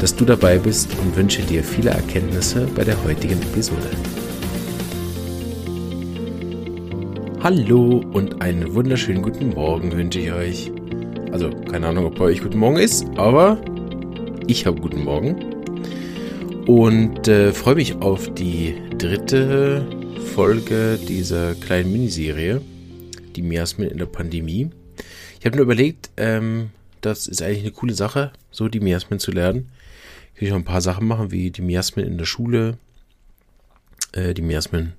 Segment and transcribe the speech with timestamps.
[0.00, 3.90] dass du dabei bist und wünsche dir viele Erkenntnisse bei der heutigen Episode.
[7.42, 10.72] Hallo und einen wunderschönen guten Morgen wünsche ich euch.
[11.32, 13.60] Also keine Ahnung, ob bei euch guten Morgen ist, aber
[14.46, 15.36] ich habe guten Morgen
[16.66, 19.86] und äh, freue mich auf die dritte
[20.34, 22.62] Folge dieser kleinen Miniserie,
[23.36, 24.70] die Miasmen in der Pandemie.
[25.38, 29.30] Ich habe mir überlegt, ähm, das ist eigentlich eine coole Sache, so die Miasmen zu
[29.30, 29.68] lernen
[30.34, 32.78] kann ich noch ein paar Sachen machen, wie die Miasmen in der Schule,
[34.12, 34.94] äh, die Miasmen,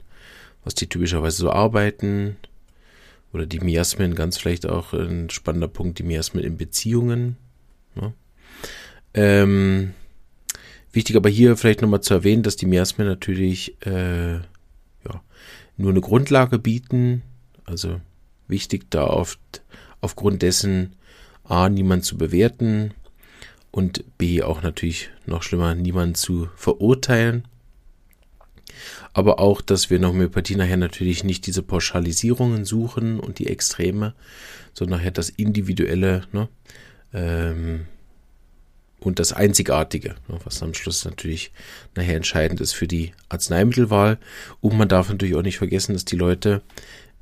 [0.63, 2.37] was die typischerweise so arbeiten,
[3.35, 7.35] oder die Miasmen, ganz vielleicht auch ein spannender Punkt, die Miasmen in Beziehungen.
[7.95, 8.13] Ne?
[9.13, 9.93] Ähm,
[10.93, 15.21] wichtig aber hier vielleicht nochmal zu erwähnen, dass die Miasmen natürlich äh, ja,
[15.75, 17.23] nur eine Grundlage bieten.
[17.65, 17.99] Also
[18.47, 19.39] wichtig da oft
[19.99, 20.95] aufgrund dessen
[21.43, 22.93] A, niemand zu bewerten,
[23.75, 27.45] und B auch natürlich noch schlimmer, niemanden zu verurteilen.
[29.11, 34.13] Aber auch, dass wir in Homöopathie nachher natürlich nicht diese Pauschalisierungen suchen und die Extreme,
[34.71, 36.47] sondern nachher das Individuelle ne,
[37.13, 37.87] ähm,
[39.01, 41.51] und das Einzigartige, ne, was am Schluss natürlich
[41.95, 44.19] nachher entscheidend ist für die Arzneimittelwahl.
[44.61, 46.61] Und man darf natürlich auch nicht vergessen, dass die Leute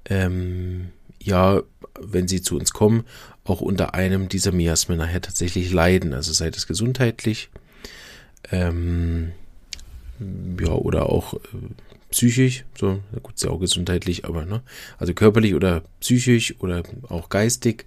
[0.06, 0.92] ähm,
[1.24, 1.64] ja,
[2.00, 3.06] wenn sie zu uns kommen,
[3.46, 6.14] auch unter einem dieser Miasmen nachher tatsächlich leiden.
[6.14, 7.50] Also sei das gesundheitlich,
[8.52, 9.32] ähm,
[10.60, 11.38] ja, oder auch äh,
[12.12, 14.62] psychisch, so, na gut, ist ja auch gesundheitlich, aber, ne,
[14.98, 17.86] also körperlich oder psychisch oder auch geistig.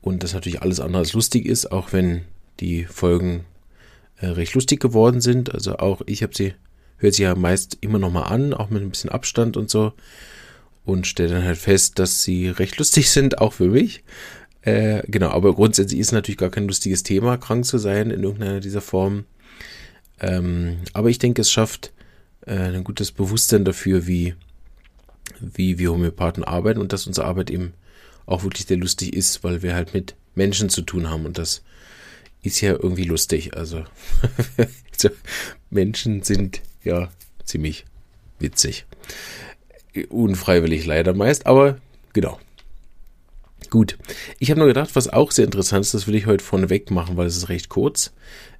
[0.00, 2.22] Und das natürlich alles andere als lustig ist, auch wenn
[2.60, 3.44] die Folgen
[4.18, 5.52] äh, recht lustig geworden sind.
[5.52, 6.54] Also auch ich habe sie,
[6.98, 9.92] hört sie ja meist immer noch mal an, auch mit ein bisschen Abstand und so
[10.84, 14.04] und stelle dann halt fest, dass sie recht lustig sind, auch für mich.
[14.66, 18.58] Äh, genau, aber grundsätzlich ist natürlich gar kein lustiges Thema, krank zu sein in irgendeiner
[18.58, 19.24] dieser Formen.
[20.18, 21.92] Ähm, aber ich denke, es schafft
[22.46, 24.34] äh, ein gutes Bewusstsein dafür, wie,
[25.38, 27.74] wie wir Homöopathen arbeiten und dass unsere Arbeit eben
[28.26, 31.62] auch wirklich sehr lustig ist, weil wir halt mit Menschen zu tun haben und das
[32.42, 33.56] ist ja irgendwie lustig.
[33.56, 33.84] Also
[35.70, 37.08] Menschen sind ja
[37.44, 37.84] ziemlich
[38.40, 38.84] witzig
[40.10, 41.78] unfreiwillig leider meist, aber
[42.12, 42.40] genau.
[43.70, 43.98] Gut.
[44.38, 47.16] Ich habe nur gedacht, was auch sehr interessant ist, das will ich heute vorneweg machen,
[47.16, 48.12] weil es ist recht kurz,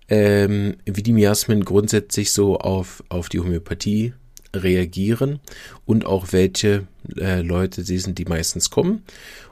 [0.09, 4.15] ähm, wie die Miasmen grundsätzlich so auf, auf die Homöopathie
[4.55, 5.41] reagieren
[5.85, 9.03] und auch welche äh, Leute sie sind, die meistens kommen.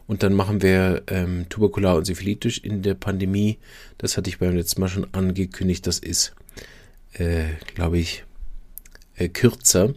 [0.06, 3.58] Und dann machen wir ähm, Tuberkular und Syphilitis in der Pandemie.
[3.98, 5.86] Das hatte ich beim letzten Mal schon angekündigt.
[5.86, 6.34] Das ist,
[7.14, 7.44] äh,
[7.74, 8.24] glaube ich,
[9.16, 9.94] äh, kürzer.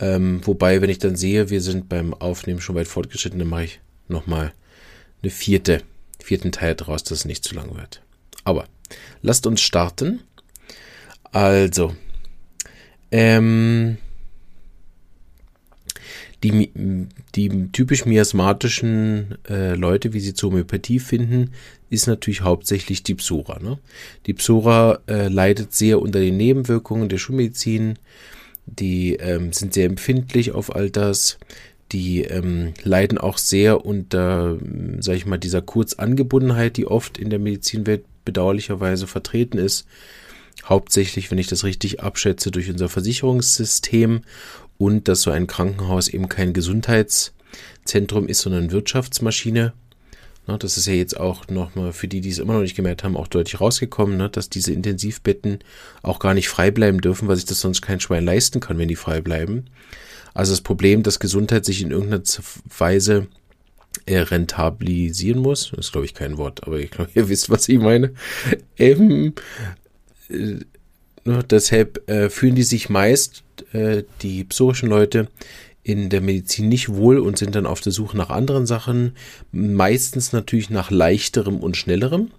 [0.00, 3.64] Ähm, wobei, wenn ich dann sehe, wir sind beim Aufnehmen schon weit fortgeschritten, dann mache
[3.64, 4.52] ich nochmal
[5.22, 5.82] eine vierte,
[6.22, 8.02] vierten Teil draus, dass es nicht zu lang wird.
[8.44, 8.66] Aber
[9.22, 10.20] lasst uns starten.
[11.32, 11.94] Also,
[13.12, 13.98] ähm,
[16.42, 16.70] die,
[17.34, 21.52] die typisch miasmatischen äh, Leute, wie sie zur Homöopathie finden,
[21.90, 23.58] ist natürlich hauptsächlich die Psora.
[23.60, 23.78] Ne?
[24.26, 27.98] Die Psora äh, leidet sehr unter den Nebenwirkungen der Schulmedizin
[28.70, 31.38] die ähm, sind sehr empfindlich auf all das.
[31.92, 34.56] Die ähm, leiden auch sehr unter,
[35.00, 39.86] sag ich mal, dieser Kurzangebundenheit, die oft in der Medizinwelt bedauerlicherweise vertreten ist.
[40.64, 44.22] Hauptsächlich, wenn ich das richtig abschätze, durch unser Versicherungssystem
[44.78, 49.72] und dass so ein Krankenhaus eben kein Gesundheitszentrum ist, sondern Wirtschaftsmaschine.
[50.46, 53.04] Ne, das ist ja jetzt auch nochmal für die, die es immer noch nicht gemerkt
[53.04, 55.58] haben, auch deutlich rausgekommen, ne, dass diese Intensivbetten
[56.02, 58.88] auch gar nicht frei bleiben dürfen, weil sich das sonst kein Schwein leisten kann, wenn
[58.88, 59.66] die frei bleiben.
[60.34, 62.22] Also das Problem, dass Gesundheit sich in irgendeiner
[62.78, 63.26] Weise
[64.06, 67.78] äh, rentabilisieren muss, ist glaube ich kein Wort, aber ich glaube, ihr wisst, was ich
[67.78, 68.12] meine.
[68.78, 69.34] Ähm,
[70.28, 70.56] äh,
[71.24, 73.42] ne, deshalb äh, fühlen die sich meist,
[73.72, 75.28] äh, die psorischen Leute,
[75.82, 79.12] in der Medizin nicht wohl und sind dann auf der Suche nach anderen Sachen,
[79.50, 82.30] meistens natürlich nach leichterem und schnellerem.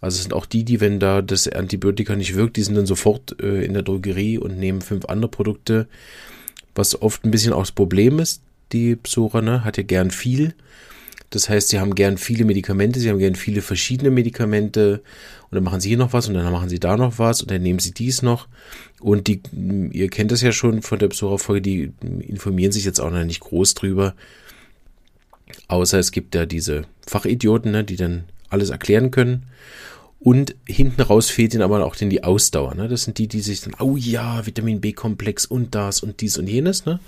[0.00, 2.86] Also es sind auch die, die, wenn da das Antibiotika nicht wirkt, die sind dann
[2.86, 5.88] sofort äh, in der Drogerie und nehmen fünf andere Produkte,
[6.76, 8.42] was oft ein bisschen auch das Problem ist.
[8.72, 10.54] Die Psora ne, hat ja gern viel.
[11.30, 15.02] Das heißt, sie haben gern viele Medikamente, sie haben gern viele verschiedene Medikamente
[15.50, 17.50] und dann machen sie hier noch was und dann machen sie da noch was und
[17.50, 18.46] dann nehmen sie dies noch.
[19.00, 19.42] Und die,
[19.90, 23.40] ihr kennt das ja schon von der Psora-Folge, die informieren sich jetzt auch noch nicht
[23.40, 24.14] groß drüber.
[25.68, 29.46] Außer es gibt ja diese Fachidioten, ne, die dann alles erklären können.
[30.26, 32.74] Und hinten raus fehlt ihnen aber auch denn die Ausdauer.
[32.74, 32.88] Ne?
[32.88, 36.48] Das sind die, die sich dann, oh ja, Vitamin B-Komplex und das und dies und
[36.48, 36.84] jenes.
[36.84, 36.98] Ne?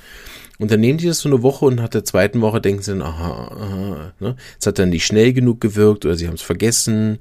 [0.61, 2.93] Und dann nehmen die das so eine Woche und nach der zweiten Woche denken sie
[2.93, 4.37] dann, aha, aha, ne?
[4.61, 7.19] Es hat dann nicht schnell genug gewirkt oder sie haben es vergessen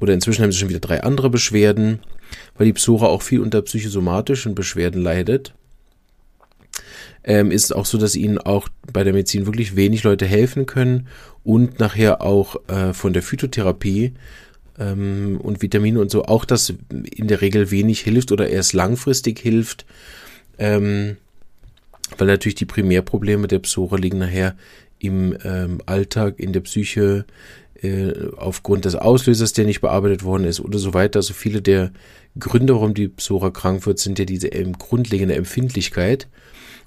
[0.00, 1.98] oder inzwischen haben sie schon wieder drei andere Beschwerden,
[2.56, 5.52] weil die Psora auch viel unter psychosomatischen Beschwerden leidet.
[7.22, 11.06] Ähm, ist auch so, dass ihnen auch bei der Medizin wirklich wenig Leute helfen können
[11.42, 14.14] und nachher auch äh, von der Phytotherapie
[14.78, 19.38] ähm, und Vitamine und so auch das in der Regel wenig hilft oder erst langfristig
[19.38, 19.84] hilft.
[20.58, 21.16] Ähm,
[22.18, 24.56] weil natürlich die Primärprobleme der Psora liegen nachher
[24.98, 27.24] im ähm, Alltag, in der Psyche,
[27.82, 31.18] äh, aufgrund des Auslösers, der nicht bearbeitet worden ist oder so weiter.
[31.18, 31.92] Also viele der
[32.38, 36.28] Gründe, warum die Psora krank wird, sind ja diese ähm, grundlegende Empfindlichkeit.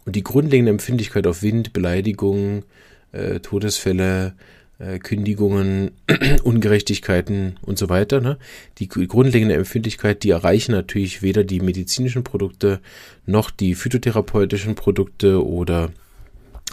[0.05, 2.63] Und die grundlegende Empfindlichkeit auf Wind, Beleidigungen,
[3.11, 4.33] äh, Todesfälle,
[4.79, 5.91] äh, Kündigungen,
[6.43, 8.21] Ungerechtigkeiten und so weiter.
[8.21, 8.37] Ne?
[8.77, 12.79] Die grundlegende Empfindlichkeit, die erreichen natürlich weder die medizinischen Produkte
[13.25, 15.91] noch die phytotherapeutischen Produkte oder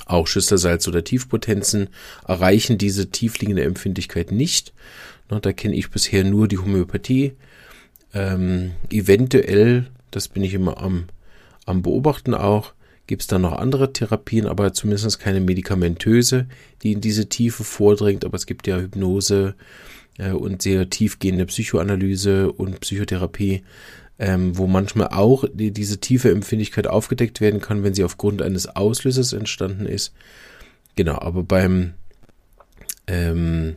[0.07, 1.89] auch Schüstersalz oder Tiefpotenzen
[2.27, 4.73] erreichen diese tiefliegende Empfindlichkeit nicht.
[5.31, 7.33] Ne, da kenne ich bisher nur die Homöopathie.
[8.13, 11.07] Ähm, eventuell, das bin ich immer am,
[11.65, 12.75] am Beobachten auch,
[13.07, 16.47] gibt es dann noch andere Therapien, aber zumindest keine medikamentöse,
[16.83, 18.25] die in diese Tiefe vordringt.
[18.25, 19.55] Aber es gibt ja Hypnose
[20.19, 23.63] äh, und sehr tiefgehende Psychoanalyse und Psychotherapie,
[24.19, 28.67] ähm, wo manchmal auch die, diese tiefe Empfindlichkeit aufgedeckt werden kann, wenn sie aufgrund eines
[28.67, 30.15] Auslösers entstanden ist.
[30.95, 31.95] Genau, aber beim
[33.07, 33.77] ähm,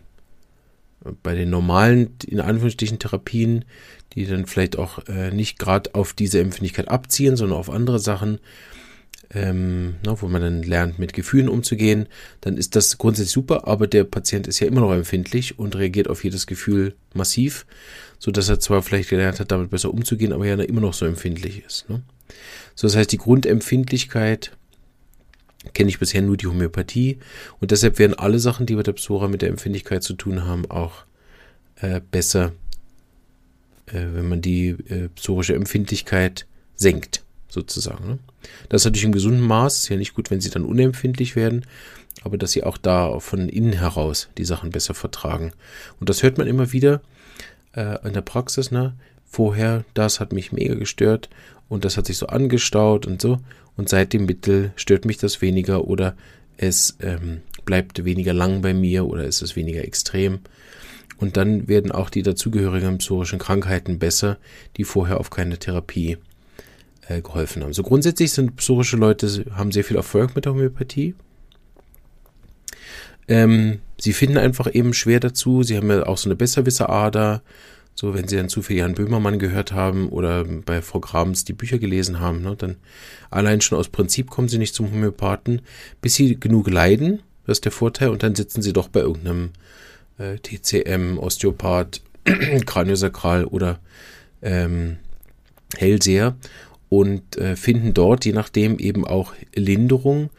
[1.23, 3.65] bei den normalen, in Anführungsstrichen, Therapien,
[4.13, 8.39] die dann vielleicht auch äh, nicht gerade auf diese Empfindlichkeit abziehen, sondern auf andere Sachen,
[9.33, 12.07] ähm, ne, wo man dann lernt, mit Gefühlen umzugehen,
[12.41, 16.09] dann ist das grundsätzlich super, aber der Patient ist ja immer noch empfindlich und reagiert
[16.09, 17.65] auf jedes Gefühl massiv,
[18.19, 21.06] so dass er zwar vielleicht gelernt hat, damit besser umzugehen, aber ja immer noch so
[21.06, 21.89] empfindlich ist.
[21.89, 22.01] Ne?
[22.75, 24.51] So, das heißt, die Grundempfindlichkeit
[25.73, 27.18] kenne ich bisher nur die Homöopathie
[27.59, 30.69] und deshalb werden alle Sachen, die bei der Psora mit der Empfindlichkeit zu tun haben,
[30.71, 31.03] auch
[31.75, 32.53] äh, besser,
[33.88, 36.45] äh, wenn man die äh, psorische Empfindlichkeit
[36.75, 38.07] senkt sozusagen.
[38.07, 38.19] Ne?
[38.69, 41.65] Das ist natürlich im gesunden Maß, ist ja nicht gut, wenn sie dann unempfindlich werden,
[42.23, 45.53] aber dass sie auch da von innen heraus die Sachen besser vertragen.
[45.99, 47.01] Und das hört man immer wieder
[47.73, 48.95] äh, in der Praxis, ne?
[49.29, 51.29] Vorher, das hat mich mega gestört
[51.67, 53.39] und das hat sich so angestaut und so.
[53.75, 56.15] Und seit dem Mittel stört mich das weniger oder
[56.55, 60.39] es ähm, bleibt weniger lang bei mir oder ist es weniger extrem.
[61.17, 64.38] Und dann werden auch die dazugehörigen psorischen Krankheiten besser,
[64.77, 66.17] die vorher auf keine Therapie
[67.07, 67.74] äh, geholfen haben.
[67.74, 71.15] So grundsätzlich sind psorische Leute, haben sehr viel Erfolg mit der Homöopathie.
[73.27, 75.63] Ähm, sie finden einfach eben schwer dazu.
[75.63, 77.42] Sie haben ja auch so eine Besserwisserader.
[77.94, 81.54] So, wenn sie dann zu viel Jan Böhmermann gehört haben oder bei Frau Grabens die
[81.54, 82.75] Bücher gelesen haben, ne, dann
[83.31, 85.63] allein schon aus Prinzip kommen sie nicht zum Homöopathen,
[86.00, 87.21] bis sie genug leiden.
[87.48, 88.09] Das ist der Vorteil.
[88.09, 89.50] Und dann sitzen sie doch bei irgendeinem
[90.19, 92.01] äh, TCM, Osteopath,
[92.65, 93.80] Kraniosakral oder
[94.44, 94.98] ähm,
[95.75, 96.35] Hellseher
[96.89, 100.29] und äh, finden dort je nachdem eben auch Linderung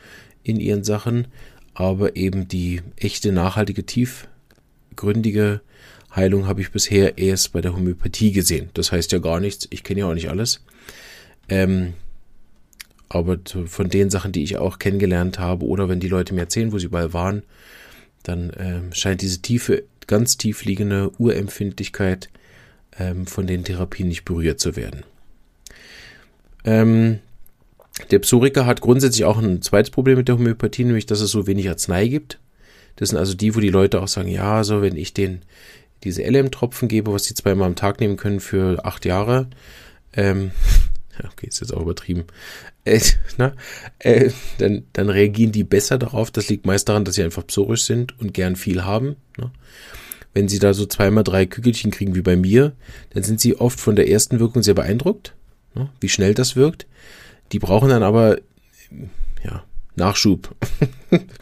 [0.43, 1.28] in ihren Sachen,
[1.75, 5.61] aber eben die echte, nachhaltige, tiefgründige
[6.14, 8.71] Heilung habe ich bisher erst bei der Homöopathie gesehen.
[8.75, 10.64] Das heißt ja gar nichts, ich kenne ja auch nicht alles.
[11.49, 11.95] Ähm,
[13.09, 16.73] aber von den Sachen, die ich auch kennengelernt habe, oder wenn die Leute mir erzählen,
[16.73, 17.43] wo sie überall waren,
[18.23, 22.28] dann ähm, scheint diese tiefe, ganz tief liegende Urempfindlichkeit
[22.99, 25.05] ähm, von den Therapien nicht berührt zu werden.
[26.65, 27.21] Ähm,
[28.11, 31.47] der Psoriker hat grundsätzlich auch ein zweites Problem mit der Homöopathie, nämlich dass es so
[31.47, 32.38] wenig Arznei gibt.
[32.97, 35.43] Das sind also die, wo die Leute auch sagen, ja, so wenn ich den
[36.05, 39.49] diese LM-Tropfen gebe, was die zweimal am Tag nehmen können für acht Jahre,
[40.15, 40.53] ähm,
[41.33, 42.25] okay, ist jetzt auch übertrieben,
[42.85, 43.00] äh,
[43.37, 43.53] na,
[43.99, 46.31] äh, dann, dann reagieren die besser darauf.
[46.31, 49.17] Das liegt meist daran, dass sie einfach psorisch sind und gern viel haben.
[49.37, 49.50] Ne?
[50.35, 52.73] Wenn sie da so zweimal drei Kügelchen kriegen wie bei mir,
[53.11, 55.35] dann sind sie oft von der ersten Wirkung sehr beeindruckt
[56.01, 56.87] wie schnell das wirkt.
[57.53, 58.39] Die brauchen dann aber
[59.45, 59.65] ja,
[59.97, 60.55] Nachschub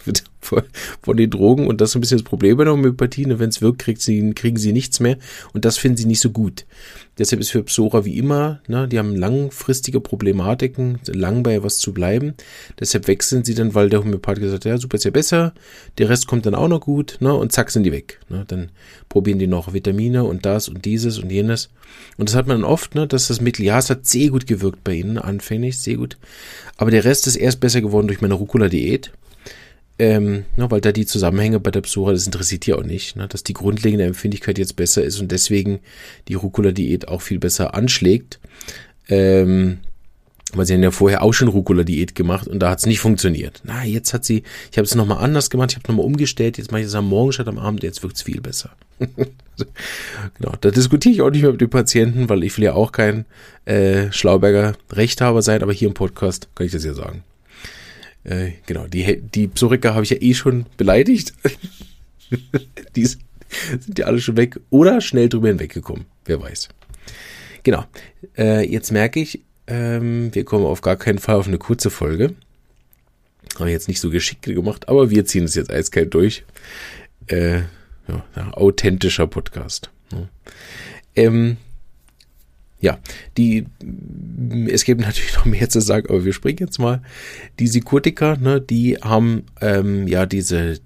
[1.03, 3.27] von den Drogen und das ist ein bisschen das Problem bei der Homöopathie.
[3.27, 3.39] Ne?
[3.39, 5.19] Wenn es wirkt, kriegt sie, kriegen sie nichts mehr
[5.53, 6.65] und das finden sie nicht so gut.
[7.19, 11.95] Deshalb ist für Psora wie immer, ne, die haben langfristige Problematiken, lang bei was zu
[11.95, 12.35] bleiben.
[12.79, 15.55] Deshalb wechseln sie dann, weil der Homöopath gesagt hat, ja, super ist ja besser,
[15.97, 18.21] der Rest kommt dann auch noch gut, ne, und zack sind die weg.
[18.29, 18.45] Ne.
[18.47, 18.71] Dann
[19.09, 21.71] probieren die noch Vitamine und das und dieses und jenes.
[22.19, 24.47] Und das hat man dann oft, ne, dass das Mittel, ja, es hat sehr gut
[24.47, 26.19] gewirkt bei ihnen, anfänglich, sehr gut.
[26.77, 29.13] Aber der Rest ist erst besser geworden durch meine Rucola-Diät.
[29.99, 33.29] Ähm, ne, weil da die Zusammenhänge bei der Psora, das interessiert ja auch nicht, ne,
[33.29, 35.81] dass die grundlegende Empfindlichkeit jetzt besser ist und deswegen
[36.29, 38.39] die Rucola-Diät auch viel besser anschlägt.
[39.09, 39.79] Ähm,
[40.53, 43.63] weil sie haben ja vorher auch schon Rucola-Diät gemacht und da hat es nicht funktioniert.
[43.65, 46.71] Na, jetzt hat sie, ich habe es nochmal anders gemacht, ich habe nochmal umgestellt, jetzt
[46.71, 48.71] mache ich es am Morgen statt am Abend, jetzt wirkt es viel besser.
[48.99, 52.93] genau, da diskutiere ich auch nicht mehr mit den Patienten, weil ich will ja auch
[52.93, 53.27] kein
[53.65, 57.25] äh, Schlauberger Rechthaber sein, aber hier im Podcast kann ich das ja sagen.
[58.27, 61.33] Äh, genau, die, die Psoriker habe ich ja eh schon beleidigt.
[62.97, 66.07] die sind ja alle schon weg oder schnell drüber hinweggekommen.
[66.25, 66.69] Wer weiß.
[67.63, 67.85] Genau.
[68.37, 72.35] Äh, jetzt merke ich, ähm, wir kommen auf gar keinen Fall auf eine kurze Folge.
[73.59, 76.45] Habe ich jetzt nicht so geschickt gemacht, aber wir ziehen es jetzt eiskalt durch.
[77.29, 77.61] Äh,
[78.09, 79.91] ja, authentischer Podcast.
[80.11, 80.19] Ja.
[80.19, 80.29] Ne?
[81.15, 81.57] Ähm,
[82.79, 82.99] ja,
[83.37, 83.67] die,
[84.69, 87.03] es gibt natürlich noch mehr zu sagen, aber wir springen jetzt mal.
[87.59, 90.79] Die Sikotika, ne, die haben ähm, ja diese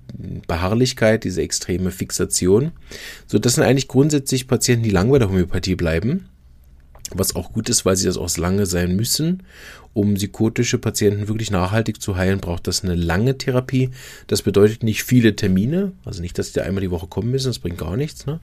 [0.46, 2.72] Beharrlichkeit, diese extreme Fixation.
[3.26, 6.29] So, das sind eigentlich grundsätzlich Patienten, die lang bei der Homöopathie bleiben.
[7.14, 9.42] Was auch gut ist, weil sie das auch lange sein müssen.
[9.92, 13.90] Um psychotische Patienten wirklich nachhaltig zu heilen, braucht das eine lange Therapie.
[14.28, 17.58] Das bedeutet nicht viele Termine, also nicht, dass die einmal die Woche kommen müssen, das
[17.58, 18.26] bringt gar nichts.
[18.26, 18.38] Ne?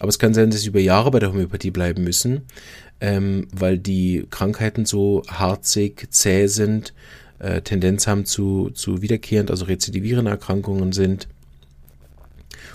[0.00, 2.42] Aber es kann sein, dass sie über Jahre bei der Homöopathie bleiben müssen,
[3.02, 6.94] ähm, weil die Krankheiten so harzig, zäh sind,
[7.38, 11.28] äh, Tendenz haben zu, zu wiederkehrend, also rezidivierende Erkrankungen sind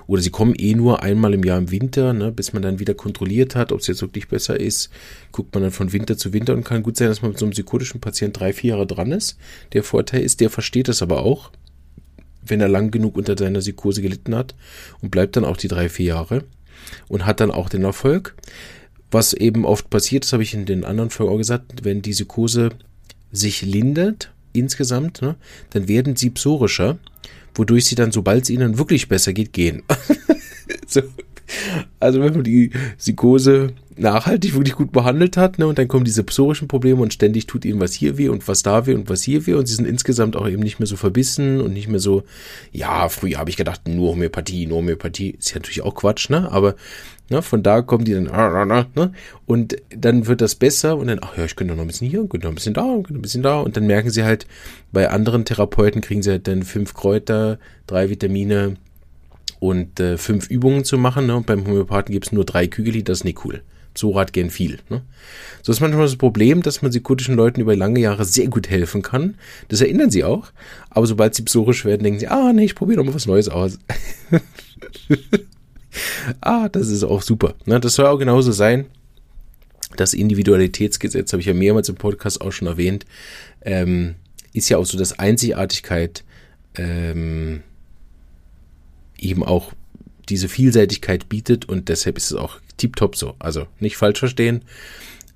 [0.07, 2.93] oder sie kommen eh nur einmal im Jahr im Winter, ne, bis man dann wieder
[2.93, 4.89] kontrolliert hat, ob es jetzt wirklich besser ist.
[5.31, 7.45] Guckt man dann von Winter zu Winter und kann gut sein, dass man mit so
[7.45, 9.37] einem psychotischen Patient drei, vier Jahre dran ist.
[9.73, 11.51] Der Vorteil ist, der versteht das aber auch,
[12.45, 14.55] wenn er lang genug unter seiner Psychose gelitten hat
[15.01, 16.43] und bleibt dann auch die drei, vier Jahre
[17.07, 18.35] und hat dann auch den Erfolg.
[19.11, 22.11] Was eben oft passiert, das habe ich in den anderen Folgen auch gesagt, wenn die
[22.11, 22.69] Psychose
[23.31, 25.35] sich lindert insgesamt, ne,
[25.71, 26.97] dann werden sie psorischer
[27.55, 29.83] wodurch sie dann, sobald es ihnen wirklich besser geht, gehen.
[30.87, 31.01] so.
[31.99, 36.23] Also wenn man die Psychose nachhaltig wirklich gut behandelt hat, ne, und dann kommen diese
[36.23, 39.21] psorischen Probleme und ständig tut ihnen was hier weh und was da weh und was
[39.23, 41.99] hier weh und sie sind insgesamt auch eben nicht mehr so verbissen und nicht mehr
[41.99, 42.23] so,
[42.71, 46.51] ja, früher habe ich gedacht, nur Homöopathie, nur Homöopathie, ist ja natürlich auch Quatsch, ne,
[46.51, 46.75] aber
[47.29, 49.13] Ne, von da kommen die dann, ne,
[49.45, 52.27] und dann wird das besser und dann, ach ja, ich könnte noch ein bisschen hier,
[52.27, 53.59] könnte noch ein bisschen da, könnte ein bisschen da.
[53.59, 54.45] Und dann merken sie halt,
[54.91, 58.75] bei anderen Therapeuten kriegen sie halt dann fünf Kräuter, drei Vitamine
[59.63, 61.27] und äh, fünf Übungen zu machen.
[61.27, 61.37] Ne?
[61.37, 63.61] Und beim Homöopathen gibt es nur drei Kügeli, das ist nicht cool.
[63.95, 64.79] So hat gern viel.
[64.89, 65.03] Ne?
[65.61, 69.01] So ist manchmal das Problem, dass man psychotischen Leuten über lange Jahre sehr gut helfen
[69.01, 69.35] kann.
[69.69, 70.51] Das erinnern sie auch.
[70.89, 73.47] Aber sobald sie psorisch werden, denken sie, ah, nee, ich probiere doch mal was Neues
[73.47, 73.79] aus.
[76.41, 77.53] ah, das ist auch super.
[77.65, 77.79] Ne?
[77.79, 78.87] Das soll auch genauso sein.
[79.95, 83.05] Das Individualitätsgesetz habe ich ja mehrmals im Podcast auch schon erwähnt.
[83.61, 84.15] Ähm,
[84.51, 86.25] ist ja auch so, dass Einzigartigkeit
[86.75, 87.61] ähm,
[89.23, 89.73] eben auch
[90.29, 93.35] diese Vielseitigkeit bietet und deshalb ist es auch tiptop so.
[93.39, 94.63] Also nicht falsch verstehen.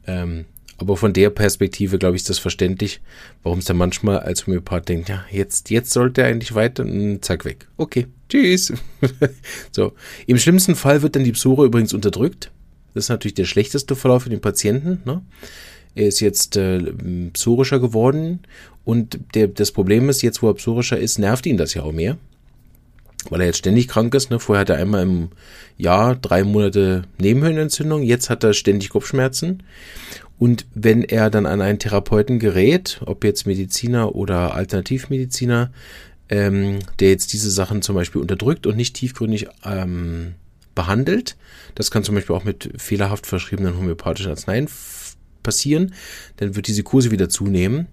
[0.06, 0.46] Ähm,
[0.78, 3.02] aber von der Perspektive, glaube ich, ist das verständlich,
[3.42, 7.26] warum es dann manchmal als Homöopath denkt, ja, jetzt, jetzt sollte er eigentlich weiter und
[7.26, 7.68] zack, weg.
[7.78, 8.74] Okay, tschüss.
[9.72, 9.94] so.
[10.28, 12.52] Im schlimmsten Fall wird dann die Psore übrigens unterdrückt.
[12.94, 15.02] Das ist natürlich der schlechteste Verlauf für den Patienten.
[15.04, 15.24] Ne?
[15.96, 16.80] Er ist jetzt äh,
[17.34, 18.42] psorischer geworden
[18.86, 21.92] und der, das Problem ist, jetzt wo er psorischer ist, nervt ihn das ja auch
[21.92, 22.18] mehr
[23.30, 24.30] weil er jetzt ständig krank ist.
[24.30, 24.40] Ne?
[24.40, 25.30] Vorher hat er einmal im
[25.78, 29.64] Jahr drei Monate Nebenhöhlenentzündung, jetzt hat er ständig Kopfschmerzen.
[30.40, 35.72] Und wenn er dann an einen Therapeuten gerät, ob jetzt Mediziner oder Alternativmediziner,
[36.30, 40.36] ähm, der jetzt diese Sachen zum Beispiel unterdrückt und nicht tiefgründig ähm,
[40.76, 41.38] behandelt,
[41.74, 44.70] das kann zum Beispiel auch mit fehlerhaft verschriebenen homöopathischen Arzneien
[45.42, 45.94] passieren,
[46.38, 47.88] dann wird diese Kurse wieder zunehmen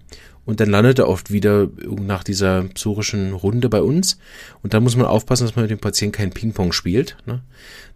[0.45, 4.19] und dann landet er oft wieder nach dieser psorischen Runde bei uns.
[4.61, 7.17] Und da muss man aufpassen, dass man mit dem Patienten kein Ping-Pong spielt.
[7.25, 7.41] Ne?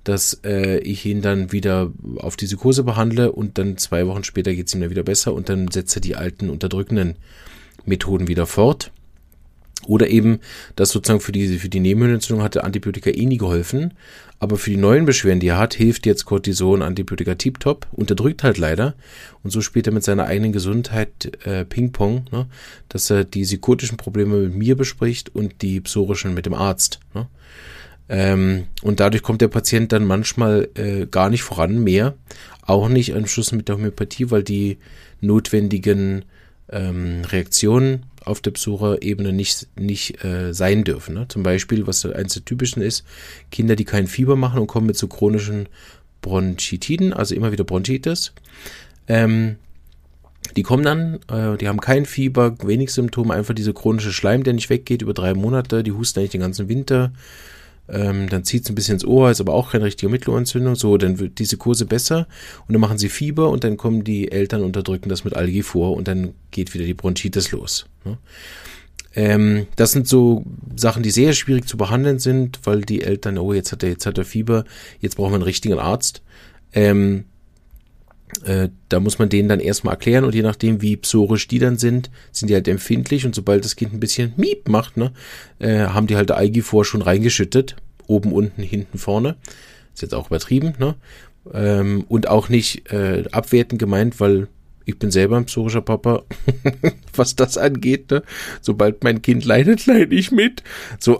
[0.03, 4.53] Dass äh, ich ihn dann wieder auf die Psychose behandle und dann zwei Wochen später
[4.53, 7.17] geht es ihm dann wieder besser und dann setzt er die alten unterdrückenden
[7.85, 8.91] Methoden wieder fort.
[9.89, 10.39] Oder eben,
[10.75, 13.95] dass sozusagen für die, für die Nebenhöhlenentzündung hat der Antibiotika eh nie geholfen.
[14.37, 18.59] Aber für die neuen Beschwerden, die er hat, hilft jetzt Cortison, Antibiotika tiptop, unterdrückt halt
[18.59, 18.93] leider.
[19.41, 22.45] Und so spielt er mit seiner eigenen Gesundheit äh, Ping-Pong, ne?
[22.87, 26.99] dass er die psychotischen Probleme mit mir bespricht und die psorischen mit dem Arzt.
[27.15, 27.27] Ne?
[28.07, 32.13] Ähm, und dadurch kommt der Patient dann manchmal äh, gar nicht voran mehr.
[32.61, 34.77] Auch nicht am Schluss mit der Homöopathie, weil die
[35.19, 36.25] notwendigen
[36.71, 41.15] ähm, Reaktionen auf der Besucherebene nicht, nicht äh, sein dürfen.
[41.15, 41.27] Ne?
[41.27, 43.03] Zum Beispiel, was eines der typischen ist,
[43.51, 45.67] Kinder, die kein Fieber machen und kommen mit so chronischen
[46.21, 48.33] Bronchitiden, also immer wieder Bronchitis.
[49.07, 49.55] Ähm,
[50.55, 54.53] die kommen dann, äh, die haben kein Fieber, wenig Symptome, einfach diese chronische Schleim, der
[54.53, 57.11] nicht weggeht über drei Monate, die husten eigentlich den ganzen Winter,
[57.91, 60.75] ähm, dann zieht es ein bisschen ins Ohr, ist aber auch keine richtige Mittelohrentzündung.
[60.75, 62.27] So, dann wird diese Kurse besser
[62.67, 65.95] und dann machen sie Fieber und dann kommen die Eltern unterdrücken das mit Algi vor
[65.95, 67.85] und dann geht wieder die Bronchitis los.
[68.05, 68.17] Ne?
[69.15, 73.53] Ähm, das sind so Sachen, die sehr schwierig zu behandeln sind, weil die Eltern, oh,
[73.53, 74.65] jetzt hat er, jetzt hat er Fieber,
[74.99, 76.21] jetzt brauchen wir einen richtigen Arzt.
[76.73, 77.25] Ähm,
[78.43, 81.77] äh, da muss man denen dann erstmal erklären und je nachdem, wie psorisch die dann
[81.77, 85.11] sind, sind die halt empfindlich und sobald das Kind ein bisschen Miep macht, ne,
[85.59, 87.75] äh, haben die halt Algi vor schon reingeschüttet.
[88.07, 89.35] Oben, unten, hinten, vorne.
[89.93, 90.95] Ist jetzt auch übertrieben, ne?
[91.53, 94.47] Ähm, und auch nicht äh, abwertend gemeint, weil
[94.85, 96.23] ich bin selber ein psorischer Papa,
[97.13, 98.23] was das angeht, ne?
[98.61, 100.63] Sobald mein Kind leidet, leide ich mit.
[100.99, 101.19] So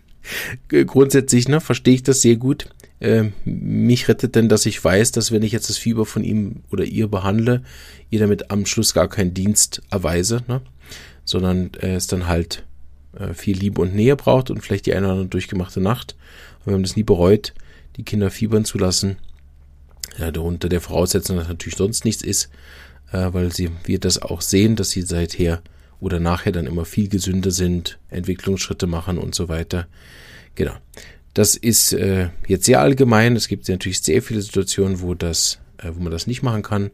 [0.68, 2.68] grundsätzlich, ne, verstehe ich das sehr gut.
[3.00, 6.62] Äh, mich rettet denn, dass ich weiß, dass wenn ich jetzt das Fieber von ihm
[6.70, 7.62] oder ihr behandle,
[8.10, 10.62] ihr damit am Schluss gar keinen Dienst erweise, ne?
[11.24, 12.64] sondern äh, es dann halt
[13.18, 16.16] äh, viel Liebe und Nähe braucht und vielleicht die eine oder andere durchgemachte Nacht.
[16.60, 17.52] Aber wir haben das nie bereut,
[17.96, 19.18] die Kinder fiebern zu lassen.
[20.18, 22.48] Ja, darunter der Voraussetzung, dass natürlich sonst nichts ist,
[23.12, 25.62] äh, weil sie, wir das auch sehen, dass sie seither
[26.00, 29.86] oder nachher dann immer viel gesünder sind, Entwicklungsschritte machen und so weiter.
[30.54, 30.74] Genau.
[31.36, 33.36] Das ist äh, jetzt sehr allgemein.
[33.36, 36.90] Es gibt natürlich sehr viele Situationen, wo das, äh, wo man das nicht machen kann.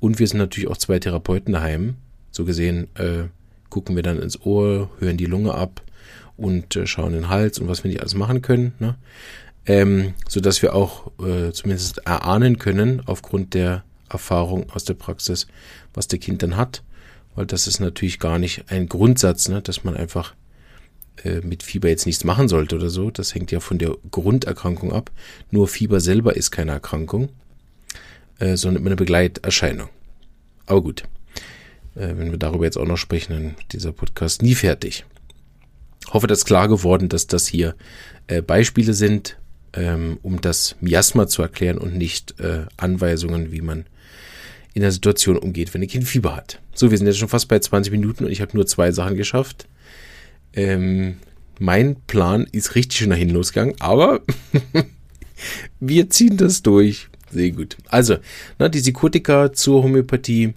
[0.00, 1.94] Und wir sind natürlich auch zwei Therapeuten daheim.
[2.30, 3.28] So gesehen äh,
[3.70, 5.80] gucken wir dann ins Ohr, hören die Lunge ab
[6.36, 8.74] und äh, schauen den Hals und was wir nicht alles machen können.
[8.80, 8.96] Ne?
[9.64, 15.46] Ähm, so dass wir auch äh, zumindest erahnen können aufgrund der Erfahrung aus der Praxis,
[15.94, 16.82] was der Kind dann hat.
[17.34, 20.34] Weil das ist natürlich gar nicht ein Grundsatz, ne, dass man einfach
[21.24, 23.10] äh, mit Fieber jetzt nichts machen sollte oder so.
[23.10, 25.10] Das hängt ja von der Grunderkrankung ab.
[25.50, 27.30] Nur Fieber selber ist keine Erkrankung,
[28.38, 29.88] äh, sondern eine Begleiterscheinung.
[30.66, 31.04] Aber gut,
[31.94, 35.04] äh, wenn wir darüber jetzt auch noch sprechen, dann ist dieser Podcast nie fertig.
[36.10, 37.74] Hoffe, dass klar geworden, dass das hier
[38.26, 39.38] äh, Beispiele sind,
[39.72, 43.86] ähm, um das Miasma zu erklären und nicht äh, Anweisungen, wie man
[44.74, 46.60] in der Situation umgeht, wenn ein Kind Fieber hat.
[46.74, 49.16] So, wir sind jetzt schon fast bei 20 Minuten und ich habe nur zwei Sachen
[49.16, 49.66] geschafft.
[50.56, 51.18] Ähm,
[51.58, 54.20] mein Plan ist richtig schon dahin losgegangen, aber
[55.80, 57.08] wir ziehen das durch.
[57.30, 57.76] Sehr gut.
[57.88, 58.16] Also,
[58.58, 60.54] na, die Sikotika zur Homöopathie,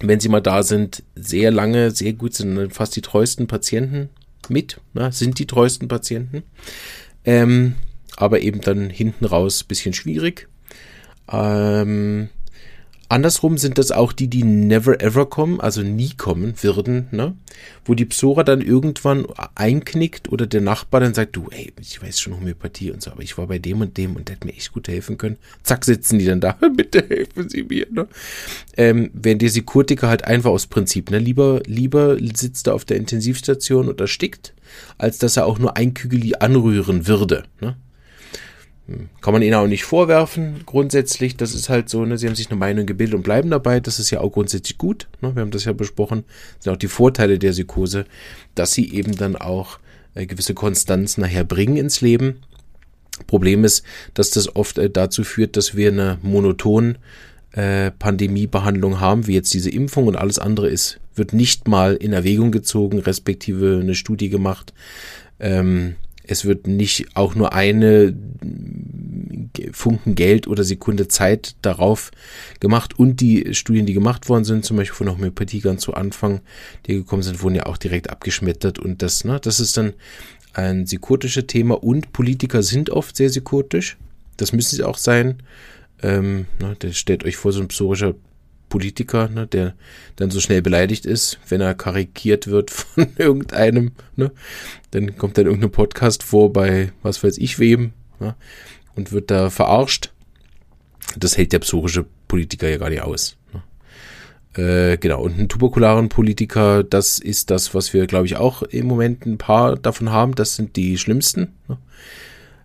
[0.00, 4.08] wenn sie mal da sind, sehr lange, sehr gut, sind fast die treuesten Patienten
[4.48, 6.42] mit, na, sind die treuesten Patienten.
[7.24, 7.74] Ähm,
[8.16, 10.48] aber eben dann hinten raus bisschen schwierig.
[11.30, 12.28] Ähm,
[13.08, 17.36] Andersrum sind das auch die, die never ever kommen, also nie kommen würden, ne?
[17.84, 22.18] Wo die Psora dann irgendwann einknickt oder der Nachbar dann sagt, du, ey, ich weiß
[22.18, 24.52] schon Homöopathie und so, aber ich war bei dem und dem und der hat mir
[24.52, 25.36] echt gut helfen können.
[25.62, 28.08] Zack, sitzen die dann da, bitte helfen Sie mir, ne?
[28.76, 31.18] Ähm, während die Sikurtiker halt einfach aus Prinzip, ne?
[31.18, 34.54] Lieber, lieber sitzt er auf der Intensivstation und erstickt,
[34.96, 37.76] als dass er auch nur ein Kügeli anrühren würde, ne?
[39.22, 41.38] Kann man ihnen auch nicht vorwerfen, grundsätzlich.
[41.38, 43.80] Das ist halt so, ne, sie haben sich eine Meinung gebildet und bleiben dabei.
[43.80, 45.08] Das ist ja auch grundsätzlich gut.
[45.22, 45.34] Ne?
[45.34, 46.24] Wir haben das ja besprochen.
[46.56, 48.04] Das sind auch die Vorteile der Psychose,
[48.54, 49.78] dass sie eben dann auch
[50.14, 52.42] äh, gewisse Konstanz nachher bringen ins Leben.
[53.26, 56.98] Problem ist, dass das oft äh, dazu führt, dass wir eine monoton
[57.52, 62.12] äh, Pandemiebehandlung haben, wie jetzt diese Impfung und alles andere ist, wird nicht mal in
[62.12, 64.74] Erwägung gezogen, respektive eine Studie gemacht.
[65.40, 68.14] Ähm, es wird nicht auch nur eine
[69.72, 72.10] Funken Geld oder Sekunde Zeit darauf
[72.60, 76.40] gemacht und die Studien, die gemacht worden sind, zum Beispiel von Homöopathie ganz zu Anfang,
[76.86, 79.92] die gekommen sind, wurden ja auch direkt abgeschmettert und das, ne, das ist dann
[80.54, 83.96] ein psychotisches Thema und Politiker sind oft sehr psychotisch.
[84.36, 85.42] Das müssen sie auch sein.
[86.02, 88.14] Ähm, ne, stellt euch vor, so ein psorischer
[88.74, 89.76] Politiker, ne, der
[90.16, 94.32] dann so schnell beleidigt ist, wenn er karikiert wird von irgendeinem, ne,
[94.90, 98.34] dann kommt dann irgendein Podcast vor bei was weiß ich wem ne,
[98.96, 100.10] und wird da verarscht.
[101.16, 103.36] Das hält der psorische Politiker ja gar nicht aus.
[103.52, 104.92] Ne.
[104.92, 108.86] Äh, genau, und ein tuberkularen Politiker, das ist das, was wir, glaube ich, auch im
[108.88, 110.34] Moment ein paar davon haben.
[110.34, 111.78] Das sind die schlimmsten ne?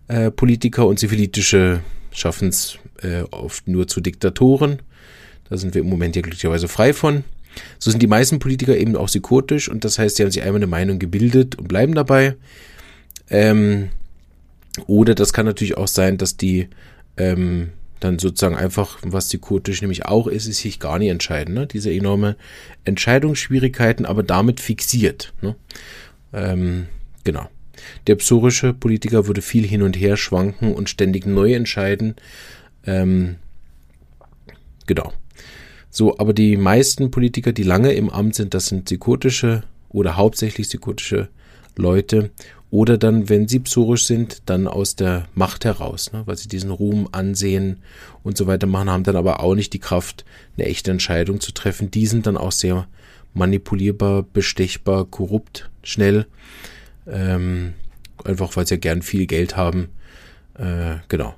[0.08, 4.82] äh, Politiker und syphilitische schaffen es äh, oft nur zu Diktatoren.
[5.50, 7.24] Da sind wir im Moment ja glücklicherweise frei von.
[7.78, 10.60] So sind die meisten Politiker eben auch psychotisch und das heißt, sie haben sich einmal
[10.60, 12.36] eine Meinung gebildet und bleiben dabei.
[13.28, 13.90] Ähm,
[14.86, 16.68] oder das kann natürlich auch sein, dass die
[17.16, 21.54] ähm, dann sozusagen einfach, was psychotisch nämlich auch ist, ist sich gar nicht entscheiden.
[21.54, 21.66] Ne?
[21.66, 22.36] Diese enorme
[22.84, 25.32] Entscheidungsschwierigkeiten, aber damit fixiert.
[25.42, 25.54] Ne?
[26.32, 26.86] Ähm,
[27.24, 27.48] genau.
[28.06, 32.14] Der psorische Politiker würde viel hin und her schwanken und ständig neu entscheiden.
[32.86, 33.36] Ähm,
[34.86, 35.12] genau.
[35.90, 40.68] So, aber die meisten Politiker, die lange im Amt sind, das sind psychotische oder hauptsächlich
[40.68, 41.28] psychotische
[41.76, 42.30] Leute
[42.70, 46.70] oder dann, wenn sie psorisch sind, dann aus der Macht heraus, ne, weil sie diesen
[46.70, 47.80] Ruhm ansehen
[48.22, 50.24] und so weiter machen, haben dann aber auch nicht die Kraft,
[50.56, 51.90] eine echte Entscheidung zu treffen.
[51.90, 52.86] Die sind dann auch sehr
[53.34, 56.26] manipulierbar, bestechbar, korrupt, schnell.
[57.08, 57.74] Ähm,
[58.24, 59.88] einfach weil sie ja gern viel Geld haben.
[60.54, 61.34] Äh, genau.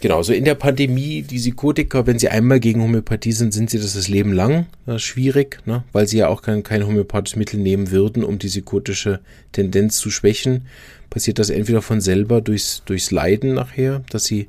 [0.00, 3.78] Genau, so in der Pandemie, die Psychotiker, wenn sie einmal gegen Homöopathie sind, sind sie
[3.78, 4.66] das das Leben lang.
[4.86, 5.84] Das ist schwierig, ne?
[5.92, 9.20] weil sie ja auch kein, kein homöopathisches Mittel nehmen würden, um die psychotische
[9.52, 10.66] Tendenz zu schwächen.
[11.10, 14.48] Passiert das entweder von selber durchs, durchs Leiden nachher, dass sie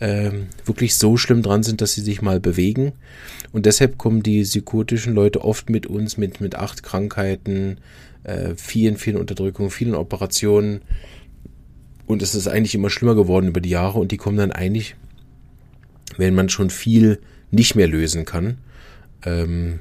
[0.00, 2.92] ähm, wirklich so schlimm dran sind, dass sie sich mal bewegen.
[3.52, 7.78] Und deshalb kommen die psychotischen Leute oft mit uns mit, mit acht Krankheiten,
[8.24, 10.80] äh, vielen, vielen Unterdrückungen, vielen Operationen
[12.10, 14.96] und es ist eigentlich immer schlimmer geworden über die Jahre und die kommen dann eigentlich,
[16.16, 17.20] wenn man schon viel
[17.52, 18.58] nicht mehr lösen kann.
[19.24, 19.78] Ähm,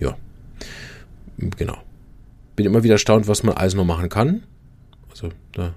[0.00, 0.16] ja,
[1.36, 1.76] genau.
[2.56, 4.44] Bin immer wieder erstaunt, was man alles noch machen kann.
[5.10, 5.74] Also da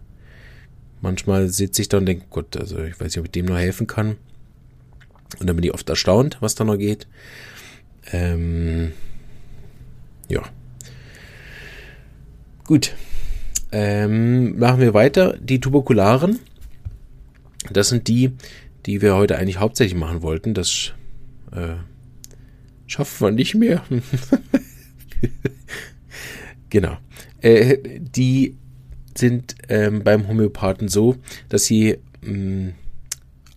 [1.01, 3.57] manchmal sitze ich da und denke, Gott, also ich weiß nicht, ob ich dem noch
[3.57, 4.15] helfen kann.
[5.37, 7.07] Und dann bin ich oft erstaunt, was da noch geht.
[8.13, 8.93] Ähm,
[10.29, 10.43] ja.
[12.63, 12.95] Gut.
[13.71, 15.37] Ähm, machen wir weiter.
[15.39, 16.39] Die Tuberkularen.
[17.71, 18.31] Das sind die,
[18.85, 20.53] die wir heute eigentlich hauptsächlich machen wollten.
[20.53, 20.93] Das
[21.51, 21.75] äh,
[22.87, 23.83] schaffen wir nicht mehr.
[26.69, 26.97] genau.
[27.41, 28.57] Äh, die
[29.15, 31.17] sind ähm, beim Homöopathen so,
[31.49, 32.73] dass sie mh, mm,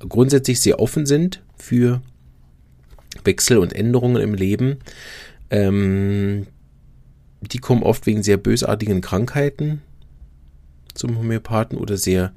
[0.08, 2.02] grundsätzlich sehr offen sind für
[3.24, 4.78] Wechsel und Änderungen im Leben.
[5.50, 6.46] Ähm,
[7.40, 9.82] die kommen oft wegen sehr bösartigen Krankheiten
[10.94, 12.32] zum Homöopathen oder sehr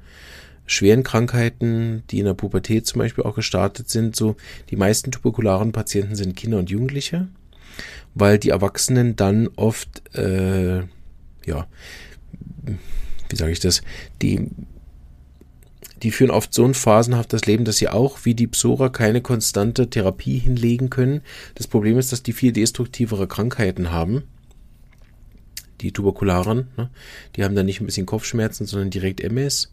[0.66, 4.16] schweren Krankheiten, die in der Pubertät zum Beispiel auch gestartet sind.
[4.16, 4.36] So
[4.70, 7.28] die meisten tuberkularen Patienten sind Kinder und Jugendliche,
[8.14, 10.78] weil die Erwachsenen dann oft, äh,
[11.46, 11.66] ja,
[13.28, 13.82] wie sage ich das,
[14.22, 14.50] die
[16.02, 19.88] die führen oft so ein phasenhaftes Leben, dass sie auch wie die Psora keine konstante
[19.88, 21.22] Therapie hinlegen können.
[21.54, 24.24] Das Problem ist, dass die viel destruktivere Krankheiten haben
[25.80, 26.90] die Tuberkularen, ne?
[27.36, 29.72] die haben dann nicht ein bisschen Kopfschmerzen, sondern direkt MS.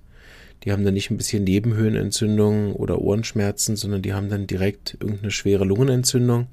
[0.63, 5.31] Die haben dann nicht ein bisschen Nebenhöhlenentzündung oder Ohrenschmerzen, sondern die haben dann direkt irgendeine
[5.31, 6.47] schwere Lungenentzündung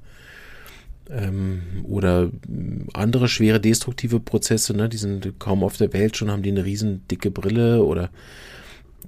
[1.09, 2.29] ähm, oder
[2.93, 4.73] andere schwere destruktive Prozesse.
[4.73, 4.89] Ne?
[4.89, 8.09] Die sind kaum auf der Welt schon, haben die eine riesen dicke Brille oder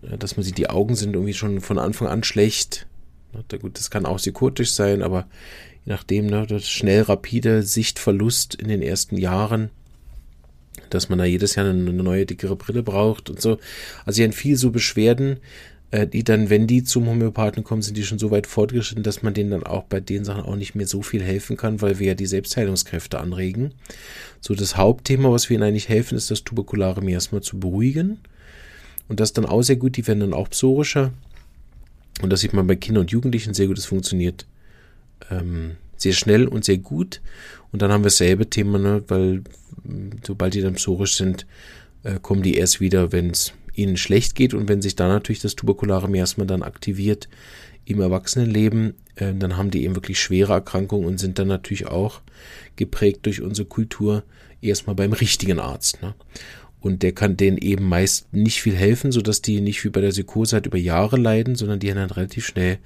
[0.03, 2.87] äh, dass man sieht, die Augen sind irgendwie schon von Anfang an schlecht.
[3.33, 3.59] Ne?
[3.59, 5.27] Gut, das kann auch psychotisch sein, aber
[5.85, 9.69] je nachdem, ne, das schnell rapide Sichtverlust in den ersten Jahren
[10.89, 13.59] dass man da jedes Jahr eine, neue, dickere Brille braucht und so.
[14.05, 15.37] Also sie haben viel so Beschwerden,
[15.91, 19.21] äh, die dann, wenn die zum Homöopathen kommen, sind die schon so weit fortgeschritten, dass
[19.21, 21.99] man denen dann auch bei den Sachen auch nicht mehr so viel helfen kann, weil
[21.99, 23.73] wir ja die Selbstheilungskräfte anregen.
[24.41, 28.19] So das Hauptthema, was wir ihnen eigentlich helfen, ist das tuberkulare Miasma zu beruhigen.
[29.07, 31.13] Und das dann auch sehr gut, die werden dann auch psorischer.
[32.21, 34.45] Und das sieht man bei Kindern und Jugendlichen sehr gut, es funktioniert
[35.29, 37.21] ähm, sehr schnell und sehr gut.
[37.71, 39.43] Und dann haben wir dasselbe Thema, ne, weil
[40.25, 41.45] sobald die dann psorisch sind,
[42.03, 45.41] äh, kommen die erst wieder, wenn es ihnen schlecht geht und wenn sich dann natürlich
[45.41, 47.27] das tuberkulare Miasma dann aktiviert
[47.85, 52.21] im Erwachsenenleben, äh, dann haben die eben wirklich schwere Erkrankungen und sind dann natürlich auch
[52.75, 54.23] geprägt durch unsere Kultur
[54.61, 56.01] erstmal beim richtigen Arzt.
[56.01, 56.13] Ne?
[56.79, 60.09] Und der kann denen eben meist nicht viel helfen, sodass die nicht wie bei der
[60.09, 62.77] Psychose halt über Jahre leiden, sondern die haben dann relativ schnell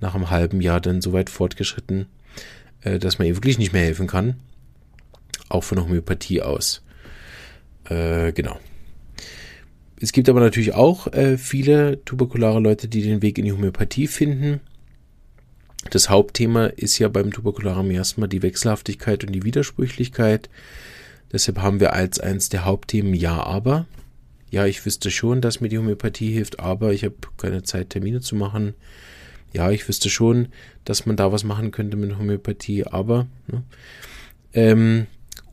[0.00, 2.06] nach einem halben Jahr dann so weit fortgeschritten,
[2.82, 4.36] äh, dass man ihr wirklich nicht mehr helfen kann.
[5.48, 6.82] Auch von Homöopathie aus.
[7.84, 8.58] Äh, genau.
[10.00, 14.06] Es gibt aber natürlich auch äh, viele tuberkulare Leute, die den Weg in die Homöopathie
[14.06, 14.60] finden.
[15.90, 20.50] Das Hauptthema ist ja beim tuberkularen Miasma die Wechselhaftigkeit und die Widersprüchlichkeit.
[21.32, 23.86] Deshalb haben wir als eins der Hauptthemen Ja, aber.
[24.50, 28.20] Ja, ich wüsste schon, dass mir die Homöopathie hilft, aber ich habe keine Zeit, Termine
[28.20, 28.74] zu machen
[29.52, 30.48] ja, ich wüsste schon,
[30.84, 33.62] dass man da was machen könnte mit Homöopathie, aber ne,
[34.52, 35.06] ähm,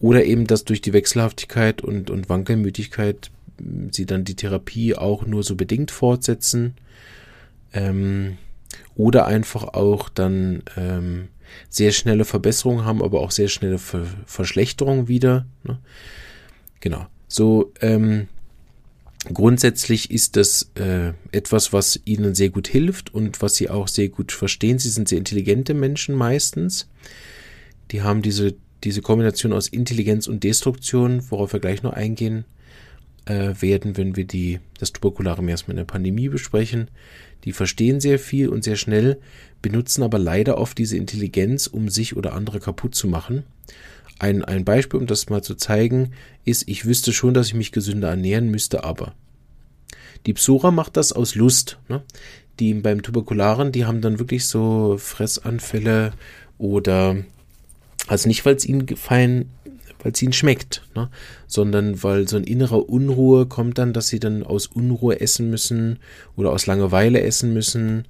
[0.06, 3.32] oder eben, dass durch die Wechselhaftigkeit und, und Wankelmütigkeit
[3.90, 6.76] sie dann die Therapie auch nur so bedingt fortsetzen.
[7.74, 8.38] Ähm,
[8.94, 11.30] oder einfach auch dann ähm,
[11.70, 15.48] sehr schnelle Verbesserungen haben, aber auch sehr schnelle Ver Verschlechterungen wieder.
[15.64, 15.80] Ne?
[16.82, 17.08] Genau.
[17.28, 18.28] So, ähm,
[19.34, 24.10] grundsätzlich ist das äh, etwas, was ihnen sehr gut hilft und was sie auch sehr
[24.10, 24.78] gut verstehen.
[24.78, 26.88] Sie sind sehr intelligente Menschen meistens.
[27.90, 28.54] Die haben diese,
[28.86, 32.46] diese Kombination aus Intelligenz und Destruktion, worauf wir gleich noch eingehen
[33.26, 36.90] äh, werden, wenn wir die, das Tuberkularium erstmal in der Pandemie besprechen.
[37.44, 39.20] Die verstehen sehr viel und sehr schnell,
[39.62, 43.44] benutzen aber leider oft diese Intelligenz, um sich oder andere kaputt zu machen.
[44.20, 46.12] Ein, ein Beispiel, um das mal zu zeigen,
[46.46, 49.14] ist, ich wüsste schon, dass ich mich gesünder ernähren müsste, aber.
[50.26, 51.80] Die Psora macht das aus Lust.
[51.90, 52.02] Ne?
[52.60, 56.14] Die beim Tuberkularen, die haben dann wirklich so Fressanfälle
[56.58, 57.18] oder,
[58.08, 59.50] also nicht, weil es ihnen gefallen
[60.06, 61.10] weil es ihnen schmeckt, ne?
[61.48, 65.98] sondern weil so ein innerer Unruhe kommt dann, dass sie dann aus Unruhe essen müssen
[66.36, 68.08] oder aus Langeweile essen müssen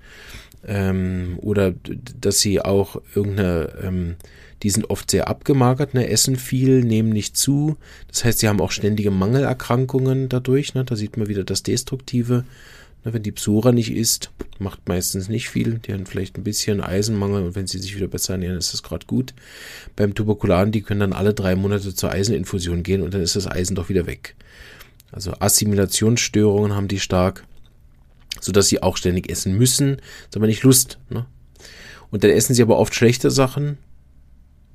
[0.68, 1.74] ähm, oder
[2.20, 4.16] dass sie auch irgendeine, ähm,
[4.62, 6.10] die sind oft sehr abgemagert, ne?
[6.10, 7.78] essen viel, nehmen nicht zu.
[8.10, 10.74] Das heißt, sie haben auch ständige Mangelerkrankungen dadurch.
[10.74, 10.84] Ne?
[10.84, 12.44] Da sieht man wieder das Destruktive.
[13.14, 15.78] Wenn die Psora nicht isst, macht meistens nicht viel.
[15.78, 18.82] Die haben vielleicht ein bisschen Eisenmangel und wenn sie sich wieder besser ernähren, ist das
[18.82, 19.36] gerade gut.
[19.96, 23.46] Beim Tuberkularen, die können dann alle drei Monate zur Eiseninfusion gehen und dann ist das
[23.46, 24.36] Eisen doch wieder weg.
[25.12, 27.46] Also Assimilationsstörungen haben die stark,
[28.42, 30.98] sodass sie auch ständig essen müssen, ist aber nicht Lust.
[31.10, 31.28] Ne?
[32.10, 33.78] Und dann essen sie aber oft schlechte Sachen,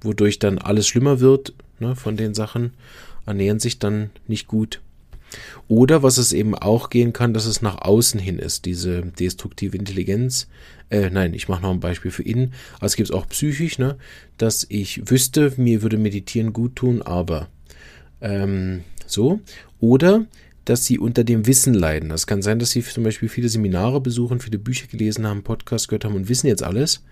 [0.03, 2.75] wodurch dann alles schlimmer wird ne, von den Sachen,
[3.27, 4.81] ernähren sich dann nicht gut.
[5.69, 9.77] Oder was es eben auch gehen kann, dass es nach außen hin ist, diese destruktive
[9.77, 10.49] Intelligenz.
[10.91, 12.53] Äh, nein, ich mache noch ein Beispiel für innen.
[12.81, 13.97] Es gibt es auch psychisch, ne,
[14.39, 17.49] dass ich wüsste, mir würde Meditieren gut tun, aber
[18.21, 19.41] ähm, so.
[19.81, 20.27] Oder
[20.65, 22.11] dass sie unter dem Wissen leiden.
[22.11, 25.89] Das kann sein, dass sie zum Beispiel viele Seminare besuchen, viele Bücher gelesen haben, Podcasts
[25.89, 27.03] gehört haben und wissen jetzt alles,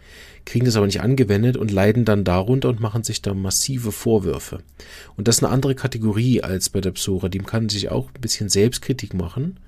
[0.44, 4.62] kriegen das aber nicht angewendet und leiden dann darunter und machen sich da massive Vorwürfe.
[5.16, 7.28] Und das ist eine andere Kategorie als bei der Psora.
[7.28, 9.58] Die kann sich auch ein bisschen Selbstkritik machen.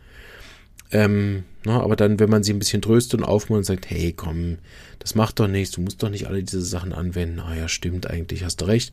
[0.93, 4.13] Ähm, na, aber dann, wenn man sie ein bisschen tröstet und aufmuntert und sagt, hey,
[4.13, 4.59] komm,
[4.99, 7.41] das macht doch nichts, du musst doch nicht alle diese Sachen anwenden.
[7.41, 8.93] Ah ja, stimmt, eigentlich hast du recht.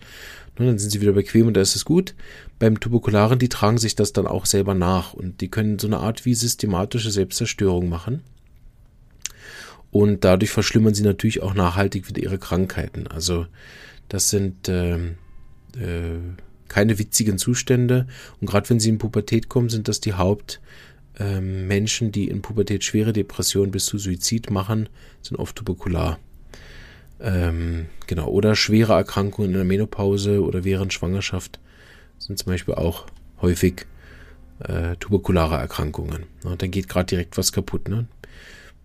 [0.57, 2.13] Na, dann sind sie wieder bequem und da ist es gut.
[2.59, 5.97] Beim Tuberkularen, die tragen sich das dann auch selber nach und die können so eine
[5.97, 8.21] Art wie systematische Selbstzerstörung machen.
[9.89, 13.07] Und dadurch verschlimmern sie natürlich auch nachhaltig wieder ihre Krankheiten.
[13.07, 13.47] Also
[14.09, 16.19] das sind äh, äh,
[16.67, 18.07] keine witzigen Zustände.
[18.41, 20.59] Und gerade wenn sie in Pubertät kommen, sind das die Haupt
[21.19, 24.89] ähm, Menschen, die in Pubertät schwere Depressionen bis zu Suizid machen,
[25.21, 26.19] sind oft tuberkular.
[27.19, 31.59] Ähm, genau, oder schwere Erkrankungen in der Menopause oder während Schwangerschaft
[32.19, 33.07] sind zum Beispiel auch
[33.41, 33.85] häufig
[34.59, 36.25] äh, tuberkulare Erkrankungen.
[36.43, 37.89] Ja, dann geht gerade direkt was kaputt.
[37.89, 38.07] Ne?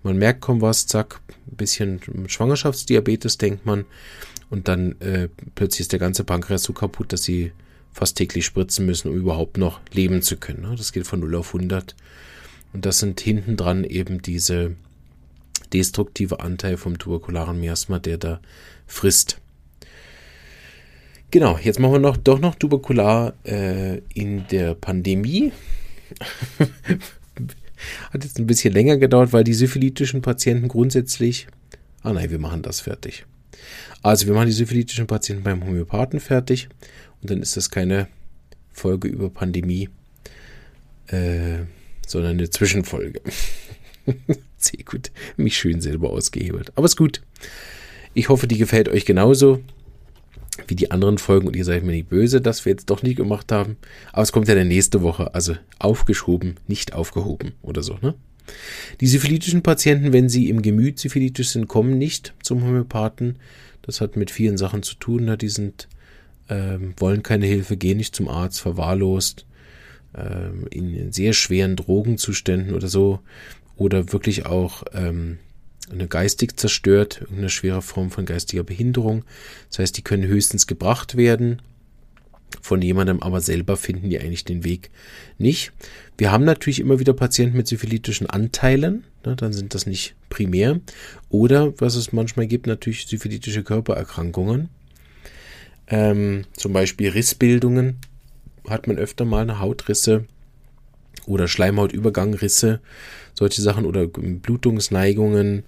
[0.03, 3.85] Man merkt kaum was, zack, ein bisschen Schwangerschaftsdiabetes denkt man
[4.51, 7.53] und dann äh, plötzlich ist der ganze Pankreas so kaputt, dass sie
[7.93, 10.63] fast täglich spritzen müssen, um überhaupt noch leben zu können.
[10.63, 10.75] Ne?
[10.77, 11.95] Das geht von 0 auf 100.
[12.73, 14.77] Und das sind hinten dran eben diese
[15.73, 18.41] destruktive Anteil vom tuberkularen Miasma, der da
[18.87, 19.39] frisst.
[21.31, 25.53] Genau, jetzt machen wir noch doch noch tuberkular äh, in der Pandemie.
[28.11, 31.47] Hat jetzt ein bisschen länger gedauert, weil die syphilitischen Patienten grundsätzlich.
[32.03, 33.25] Ah nein, wir machen das fertig.
[34.03, 36.69] Also wir machen die syphilitischen Patienten beim Homöopathen fertig
[37.21, 38.09] und dann ist das keine
[38.73, 39.89] Folge über Pandemie,
[41.07, 41.61] äh,
[42.07, 43.21] sondern eine Zwischenfolge.
[44.57, 45.11] Sehr gut.
[45.37, 46.73] Mich schön selber ausgehebelt.
[46.77, 47.23] Aber ist gut.
[48.15, 49.61] Ich hoffe, die gefällt euch genauso
[50.69, 53.17] wie die anderen Folgen und ihr seid mir nicht böse, dass wir jetzt doch nicht
[53.17, 53.77] gemacht haben.
[54.13, 55.35] Aber es kommt ja der nächste Woche.
[55.35, 58.15] Also aufgeschoben, nicht aufgehoben oder so, ne?
[59.01, 63.39] Die syphilitischen Patienten, wenn sie im Gemüt syphilitisch sind, kommen nicht zum Homöopathen.
[63.83, 65.25] Das hat mit vielen Sachen zu tun.
[65.25, 65.37] Ne?
[65.37, 65.89] Die sind
[66.49, 69.47] ähm, wollen keine Hilfe, gehen nicht zum Arzt, verwahrlost,
[70.15, 73.21] ähm, in sehr schweren Drogenzuständen oder so,
[73.77, 75.39] oder wirklich auch ähm,
[75.91, 79.25] eine geistig zerstört, irgendeine schwere Form von geistiger Behinderung.
[79.71, 81.63] Das heißt, die können höchstens gebracht werden
[82.61, 84.91] von jemandem, aber selber finden die eigentlich den Weg
[85.39, 85.73] nicht.
[86.19, 90.81] Wir haben natürlich immer wieder Patienten mit syphilitischen Anteilen, ne, dann sind das nicht primär.
[91.29, 94.69] Oder, was es manchmal gibt, natürlich syphilitische Körpererkrankungen.
[95.89, 97.97] Ähm, zum Beispiel Rissbildungen
[98.69, 100.27] hat man öfter mal eine Hautrisse
[101.27, 102.81] oder Schleimhautübergangrisse,
[103.35, 105.65] solche Sachen oder Blutungsneigungen,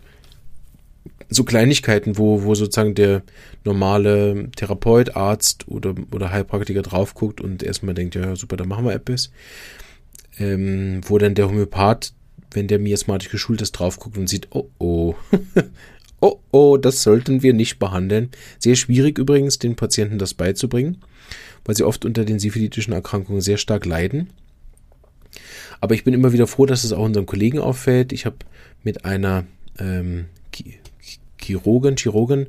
[1.34, 3.22] so Kleinigkeiten, wo, wo sozusagen der
[3.64, 8.84] normale Therapeut, Arzt oder, oder Heilpraktiker drauf guckt und erstmal denkt, ja, super, da machen
[8.84, 9.30] wir etwas.
[10.38, 12.12] Ähm, wo dann der Homöopath,
[12.50, 15.14] wenn der miasmatisch geschult ist, drauf guckt und sieht, oh oh,
[16.20, 18.30] oh oh, das sollten wir nicht behandeln.
[18.58, 20.98] Sehr schwierig übrigens, den Patienten das beizubringen,
[21.64, 24.30] weil sie oft unter den syphilitischen Erkrankungen sehr stark leiden.
[25.80, 28.12] Aber ich bin immer wieder froh, dass es auch unseren Kollegen auffällt.
[28.12, 28.36] Ich habe
[28.82, 29.44] mit einer
[29.78, 30.26] ähm,
[31.44, 32.46] Chirurgin, Chirurgin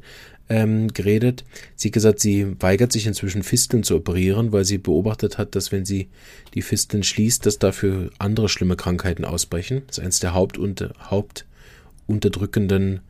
[0.50, 1.44] ähm, geredet.
[1.76, 5.72] Sie hat gesagt, sie weigert sich inzwischen Fisteln zu operieren, weil sie beobachtet hat, dass
[5.72, 6.10] wenn sie
[6.54, 9.84] die Fisteln schließt, dass dafür andere schlimme Krankheiten ausbrechen.
[9.88, 13.02] Das ist eines der Hauptunter, hauptunterdrückenden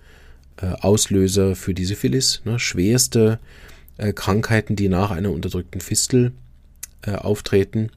[0.58, 2.41] äh, Auslöser für die Syphilis.
[2.45, 2.60] Ne?
[2.60, 3.39] Schwerste
[3.98, 6.32] äh, Krankheiten, die nach einer unterdrückten Fistel
[7.02, 7.91] äh, auftreten.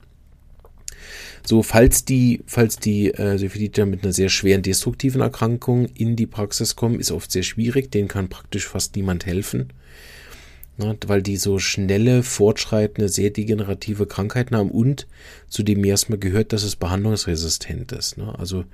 [1.44, 6.26] So, falls die, falls die äh, Syphilitiker mit einer sehr schweren destruktiven Erkrankung in die
[6.26, 7.90] Praxis kommen, ist oft sehr schwierig.
[7.90, 9.72] Denen kann praktisch fast niemand helfen.
[10.80, 15.08] Na, weil die so schnelle, fortschreitende, sehr degenerative Krankheiten haben und
[15.48, 18.16] zu dem Miasma gehört, dass es behandlungsresistent ist.
[18.16, 18.38] Ne?
[18.38, 18.64] Also,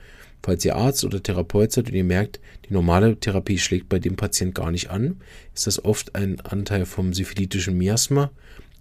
[0.43, 4.17] falls ihr Arzt oder Therapeut seid und ihr merkt, die normale Therapie schlägt bei dem
[4.17, 5.23] Patient gar nicht an,
[5.55, 8.31] ist das oft ein Anteil vom syphilitischen Miasma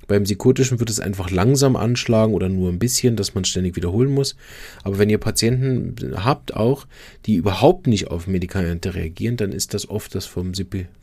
[0.07, 4.11] beim Psychotischen wird es einfach langsam anschlagen oder nur ein bisschen, dass man ständig wiederholen
[4.11, 4.35] muss.
[4.83, 6.85] Aber wenn ihr Patienten habt auch,
[7.25, 10.51] die überhaupt nicht auf Medikamente reagieren, dann ist das oft das vom,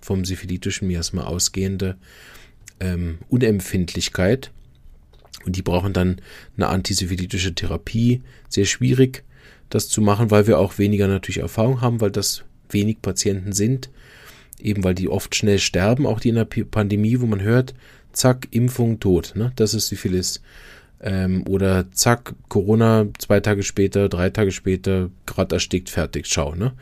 [0.01, 1.97] vom syphilitischen Miasma ausgehende
[2.79, 4.51] ähm, Unempfindlichkeit.
[5.47, 6.21] Und die brauchen dann
[6.57, 8.23] eine antisyphilitische Therapie.
[8.49, 9.25] Sehr schwierig,
[9.71, 13.91] das zu machen, weil wir auch weniger natürlich Erfahrung haben, weil das wenig Patienten sind.
[14.61, 17.73] Eben weil die oft schnell sterben, auch die in der Pandemie, wo man hört,
[18.12, 19.33] zack, Impfung, tot.
[19.35, 19.53] Ne?
[19.57, 20.40] Das ist Syphilis.
[21.03, 26.55] Ähm, oder zack, Corona, zwei Tage später, drei Tage später, gerade erstickt, fertig, schau.
[26.55, 26.73] Ne?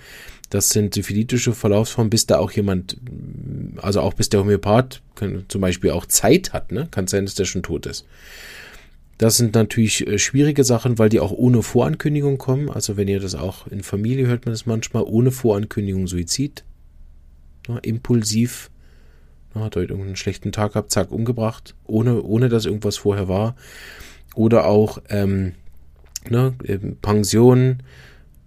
[0.50, 2.96] Das sind syphilitische Verlaufsformen, bis da auch jemand,
[3.76, 6.72] also auch bis der Homöopath kann, zum Beispiel auch Zeit hat.
[6.72, 6.88] Ne?
[6.90, 8.06] Kann sein, dass der schon tot ist.
[9.18, 12.70] Das sind natürlich äh, schwierige Sachen, weil die auch ohne Vorankündigung kommen.
[12.70, 16.64] Also wenn ihr das auch in Familie hört man das manchmal, ohne Vorankündigung Suizid.
[17.66, 17.80] Ne?
[17.82, 18.70] Impulsiv
[19.54, 23.56] hat heute irgendeinen schlechten Tag gehabt, zack, umgebracht, ohne, ohne dass irgendwas vorher war.
[24.34, 25.54] Oder auch ähm,
[26.28, 26.54] ne,
[27.02, 27.82] Pension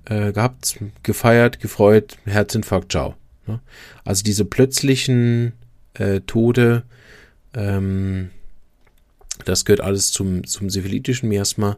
[0.06, 3.16] äh, gehabt, gefeiert, gefreut, Herzinfarkt, ciao.
[3.48, 3.60] Ne?
[4.04, 5.54] Also diese plötzlichen
[5.96, 6.84] äh, Tode,
[7.54, 8.30] ähm,
[9.46, 11.78] das gehört alles zum, zum syphilitischen Miasma.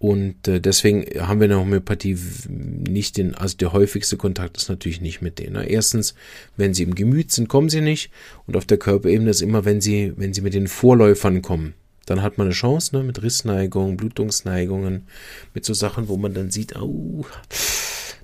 [0.00, 2.16] Und äh, deswegen haben wir in der Homöopathie
[2.48, 5.52] nicht den, also der häufigste Kontakt ist natürlich nicht mit denen.
[5.52, 5.68] Ne?
[5.68, 6.14] Erstens,
[6.56, 8.10] wenn sie im Gemüt sind, kommen sie nicht.
[8.46, 11.74] Und auf der Körperebene ist immer, wenn sie, wenn sie mit den Vorläufern kommen,
[12.06, 15.06] dann hat man eine Chance, ne, mit Rissneigungen, Blutungsneigungen,
[15.52, 17.26] mit so Sachen, wo man dann sieht, au,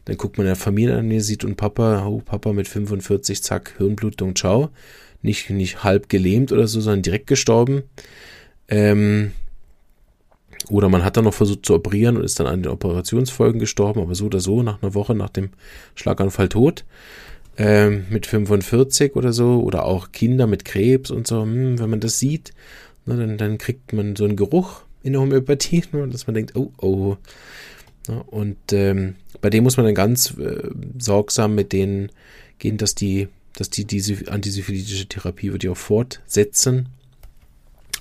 [0.07, 4.35] dann guckt man der Familie an, sieht und Papa, oh, Papa mit 45, zack, Hirnblutung,
[4.35, 4.71] ciao.
[5.21, 7.83] Nicht, nicht halb gelähmt oder so, sondern direkt gestorben.
[8.69, 9.33] Ähm,
[10.70, 14.00] oder man hat dann noch versucht zu operieren und ist dann an den Operationsfolgen gestorben,
[14.00, 15.50] aber so oder so nach einer Woche nach dem
[15.94, 16.85] Schlaganfall tot.
[17.59, 19.62] Ähm, mit 45 oder so.
[19.62, 21.42] Oder auch Kinder mit Krebs und so.
[21.42, 22.52] Hm, wenn man das sieht,
[23.07, 26.57] na, dann, dann kriegt man so einen Geruch in der Homöopathie, ne, dass man denkt,
[26.57, 27.16] oh, oh.
[28.09, 32.11] Ja, und ähm, bei dem muss man dann ganz äh, sorgsam mit denen
[32.59, 36.88] gehen, dass die, dass die diese antisyphilitische Therapie wird ja auch fortsetzen.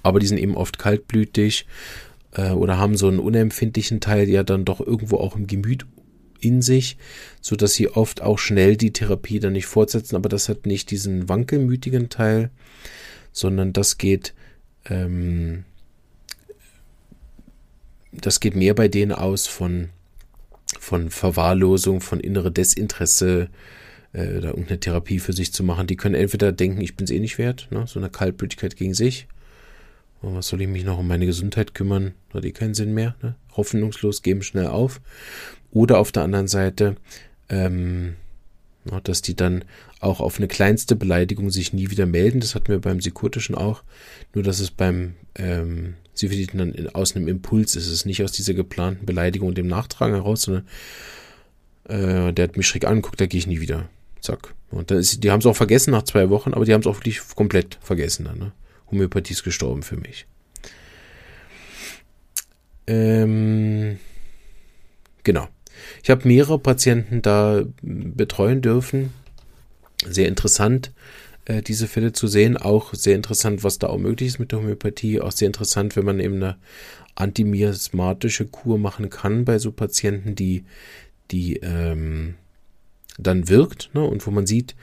[0.03, 1.65] Aber die sind eben oft kaltblütig
[2.35, 5.85] äh, oder haben so einen unempfindlichen Teil ja dann doch irgendwo auch im Gemüt
[6.39, 6.97] in sich,
[7.41, 10.91] so dass sie oft auch schnell die Therapie dann nicht fortsetzen, aber das hat nicht
[10.91, 12.51] diesen wankelmütigen Teil,
[13.31, 14.33] sondern das geht,
[14.85, 15.65] ähm,
[18.11, 19.89] das geht mehr bei denen aus von,
[20.79, 23.49] von Verwahrlosung, von innere Desinteresse,
[24.13, 25.87] äh, da irgendeine Therapie für sich zu machen.
[25.87, 28.93] Die können entweder denken, ich bin es eh nicht wert, ne, so eine Kaltblütigkeit gegen
[28.93, 29.27] sich,
[30.21, 32.13] was soll ich mich noch um meine Gesundheit kümmern?
[32.33, 33.15] Hat eh keinen Sinn mehr.
[33.21, 33.35] Ne?
[33.55, 35.01] Hoffnungslos, geben schnell auf.
[35.71, 36.95] Oder auf der anderen Seite,
[37.49, 38.15] ähm,
[39.03, 39.65] dass die dann
[39.99, 42.39] auch auf eine kleinste Beleidigung sich nie wieder melden.
[42.39, 43.83] Das hatten wir beim Psychotischen auch.
[44.33, 47.87] Nur, dass es beim ähm, Syphiliten dann aus einem Impuls ist.
[47.87, 50.65] Es ist nicht aus dieser geplanten Beleidigung und dem Nachtragen heraus, sondern
[51.85, 53.89] äh, der hat mich schräg angeguckt, da gehe ich nie wieder.
[54.21, 54.53] Zack.
[54.71, 56.87] Und da ist, die haben es auch vergessen nach zwei Wochen, aber die haben es
[56.87, 58.39] auch wirklich komplett vergessen dann.
[58.39, 58.51] Ne?
[58.91, 60.25] Homöopathie ist gestorben für mich.
[62.87, 63.99] Ähm,
[65.23, 65.47] genau.
[66.03, 69.13] Ich habe mehrere Patienten da betreuen dürfen.
[70.07, 70.91] Sehr interessant,
[71.45, 72.57] äh, diese Fälle zu sehen.
[72.57, 75.21] Auch sehr interessant, was da auch möglich ist mit der Homöopathie.
[75.21, 76.57] Auch sehr interessant, wenn man eben eine
[77.15, 80.65] antimiasmatische Kur machen kann bei so Patienten, die,
[81.31, 82.35] die ähm,
[83.17, 84.03] dann wirkt ne?
[84.03, 84.75] und wo man sieht,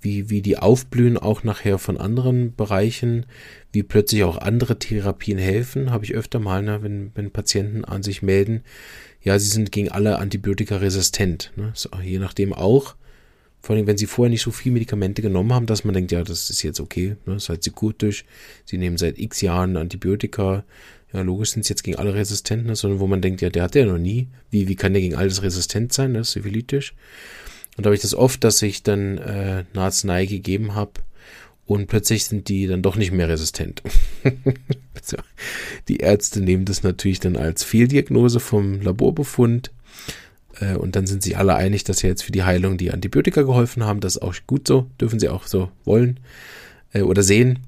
[0.00, 3.26] wie, wie die aufblühen auch nachher von anderen Bereichen,
[3.72, 8.02] wie plötzlich auch andere Therapien helfen, habe ich öfter mal, ne, wenn, wenn Patienten an
[8.02, 8.62] sich melden,
[9.22, 11.52] ja, sie sind gegen alle Antibiotika resistent.
[11.56, 11.72] Ne?
[11.74, 12.94] So, je nachdem auch,
[13.60, 16.22] vor allem wenn sie vorher nicht so viel Medikamente genommen haben, dass man denkt, ja,
[16.22, 17.40] das ist jetzt okay, ne?
[17.40, 18.24] seid sie gut durch,
[18.64, 20.64] sie nehmen seit x Jahren Antibiotika,
[21.12, 22.76] ja, logisch sind sie jetzt gegen alle resistent, ne?
[22.76, 25.16] sondern wo man denkt, ja, der hat ja noch nie, wie, wie kann der gegen
[25.16, 26.22] alles resistent sein, ne?
[26.22, 26.94] syphilitisch.
[27.76, 30.92] Und da habe ich das oft, dass ich dann äh, eine Arznei gegeben habe
[31.66, 33.82] und plötzlich sind die dann doch nicht mehr resistent.
[35.88, 39.72] die Ärzte nehmen das natürlich dann als Fehldiagnose vom Laborbefund
[40.60, 43.42] äh, und dann sind sich alle einig, dass ja jetzt für die Heilung die Antibiotika
[43.42, 44.00] geholfen haben.
[44.00, 46.20] Das ist auch gut so, dürfen sie auch so wollen
[46.92, 47.58] äh, oder sehen.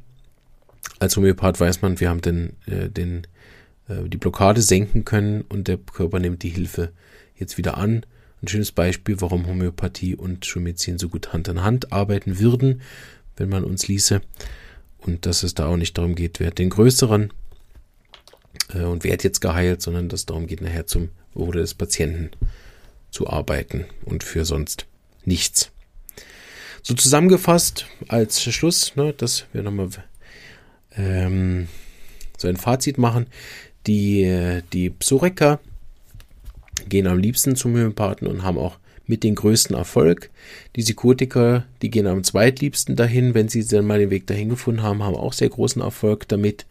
[1.00, 3.26] Als Homöopath weiß man, wir haben den, äh, den,
[3.88, 6.92] äh, die Blockade senken können und der Körper nimmt die Hilfe
[7.36, 8.06] jetzt wieder an
[8.42, 12.82] ein schönes Beispiel, warum Homöopathie und Schulmedizin so gut Hand in Hand arbeiten würden,
[13.36, 14.20] wenn man uns ließe.
[14.98, 17.32] Und dass es da auch nicht darum geht, wer hat den größeren
[18.74, 21.74] äh, und wer hat jetzt geheilt, sondern dass es darum geht, nachher zum Wohle des
[21.74, 22.30] Patienten
[23.10, 24.86] zu arbeiten und für sonst
[25.24, 25.70] nichts.
[26.82, 29.88] So zusammengefasst als Schluss, ne, dass wir nochmal
[30.96, 31.68] ähm,
[32.36, 33.26] so ein Fazit machen.
[33.86, 35.60] Die, die Psoriker
[36.88, 40.30] gehen am liebsten zum Homöopathen und haben auch mit den größten Erfolg.
[40.76, 44.82] Die Psychotiker, die gehen am zweitliebsten dahin, wenn sie dann mal den Weg dahin gefunden
[44.82, 46.66] haben, haben auch sehr großen Erfolg damit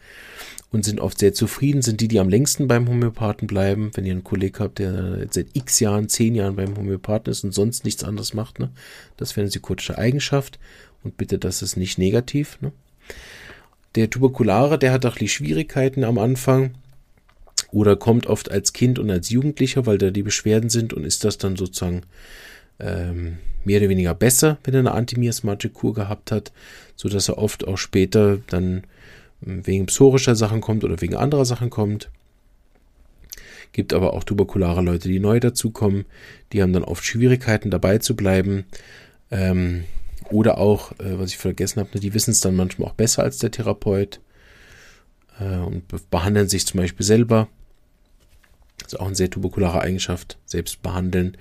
[0.71, 3.91] und sind oft sehr zufrieden, sind die, die am längsten beim Homöopathen bleiben.
[3.93, 7.53] Wenn ihr einen Kollegen habt, der seit x Jahren, zehn Jahren beim Homöopathen ist und
[7.53, 8.69] sonst nichts anderes macht, ne?
[9.17, 10.59] das wäre eine psychotische Eigenschaft
[11.03, 12.59] und bitte, das ist nicht negativ.
[12.61, 12.71] Ne?
[13.95, 16.75] Der Tuberkulare, der hat auch die Schwierigkeiten am Anfang,
[17.71, 21.23] oder kommt oft als Kind und als Jugendlicher, weil da die Beschwerden sind und ist
[21.23, 22.03] das dann sozusagen
[22.79, 26.51] ähm, mehr oder weniger besser, wenn er eine antimiasmatische Kur gehabt hat,
[26.95, 28.83] so dass er oft auch später dann
[29.43, 32.09] hm, wegen psorischer Sachen kommt oder wegen anderer Sachen kommt.
[33.73, 36.05] Gibt aber auch tuberkulare Leute, die neu dazukommen,
[36.53, 38.65] die haben dann oft Schwierigkeiten dabei zu bleiben.
[39.29, 39.83] Ähm,
[40.29, 43.23] oder auch, äh, was ich vergessen habe, ne, die wissen es dann manchmal auch besser
[43.23, 44.19] als der Therapeut
[45.39, 47.47] äh, und behandeln sich zum Beispiel selber
[48.87, 51.35] das ist auch eine sehr tuberkulare Eigenschaft, selbst behandeln.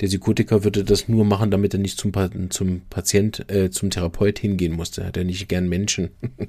[0.00, 2.12] Der Psychotiker würde das nur machen, damit er nicht zum,
[2.50, 5.02] zum Patient, äh, zum Therapeut hingehen musste.
[5.02, 6.10] Er hat ja nicht gern Menschen.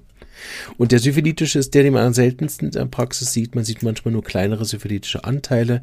[0.79, 3.53] Und der syphilitische ist der, den man am seltensten in der Praxis sieht.
[3.53, 5.81] Man sieht manchmal nur kleinere syphilitische Anteile.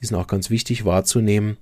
[0.00, 1.56] Die sind auch ganz wichtig wahrzunehmen.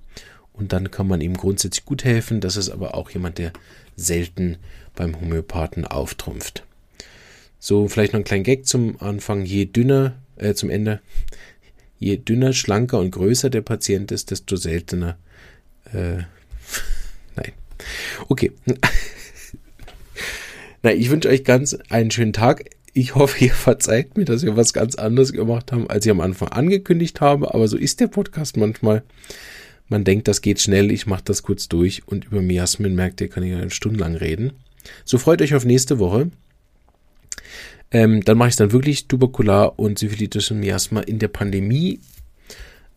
[0.51, 2.41] Und dann kann man ihm grundsätzlich gut helfen.
[2.41, 3.51] Das ist aber auch jemand, der
[3.95, 4.57] selten
[4.95, 6.63] beim Homöopathen auftrumpft.
[7.59, 9.45] So, vielleicht noch ein kleiner Gag zum Anfang.
[9.45, 11.01] Je dünner, äh, zum Ende,
[11.99, 15.17] je dünner, schlanker und größer der Patient ist, desto seltener.
[15.93, 16.17] Äh,
[17.35, 17.53] nein.
[18.27, 18.51] Okay.
[20.83, 22.65] Na, ich wünsche euch ganz einen schönen Tag.
[22.93, 26.21] Ich hoffe, ihr verzeiht mir, dass wir was ganz anderes gemacht haben, als ich am
[26.21, 27.53] Anfang angekündigt habe.
[27.53, 29.03] Aber so ist der Podcast manchmal.
[29.89, 30.91] Man denkt, das geht schnell.
[30.91, 32.07] Ich mache das kurz durch.
[32.07, 34.53] Und über Miasmin merkt ihr, kann ich eine Stunde lang reden.
[35.05, 36.31] So freut euch auf nächste Woche.
[37.91, 41.99] Ähm, dann mache ich dann wirklich Tuberkular und Syphilitis und Miasma in der Pandemie.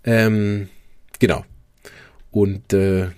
[0.04, 0.68] Ähm,
[1.18, 1.44] genau.
[2.30, 3.08] Und äh,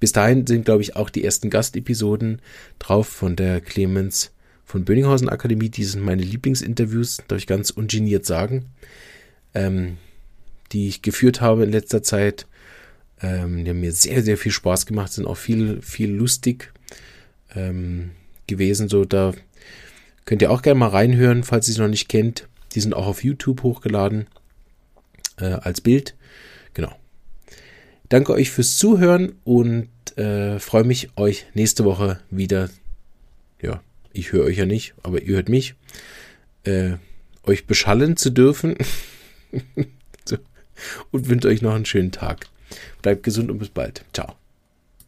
[0.00, 2.40] bis dahin sind, glaube ich, auch die ersten Gastepisoden
[2.78, 4.32] drauf von der Clemens
[4.64, 5.70] von Böninghausen Akademie.
[5.70, 8.66] Die sind meine Lieblingsinterviews, darf ich ganz ungeniert sagen,
[9.54, 9.96] ähm,
[10.72, 12.46] die ich geführt habe in letzter Zeit.
[13.20, 16.72] Ähm, die haben mir sehr, sehr viel Spaß gemacht, sind auch viel, viel lustig
[17.54, 18.10] ähm,
[18.46, 18.88] gewesen.
[18.88, 19.32] So, da
[20.28, 22.48] Könnt ihr auch gerne mal reinhören, falls ihr es noch nicht kennt.
[22.74, 24.26] Die sind auch auf YouTube hochgeladen
[25.40, 26.16] äh, als Bild.
[26.74, 26.94] Genau.
[28.10, 32.68] Danke euch fürs Zuhören und äh, freue mich, euch nächste Woche wieder.
[33.62, 33.80] Ja,
[34.12, 35.76] ich höre euch ja nicht, aber ihr hört mich.
[36.64, 36.96] Äh,
[37.44, 38.76] euch beschallen zu dürfen.
[40.26, 40.36] so.
[41.10, 42.48] Und wünsche euch noch einen schönen Tag.
[43.00, 44.04] Bleibt gesund und bis bald.
[44.12, 44.37] Ciao.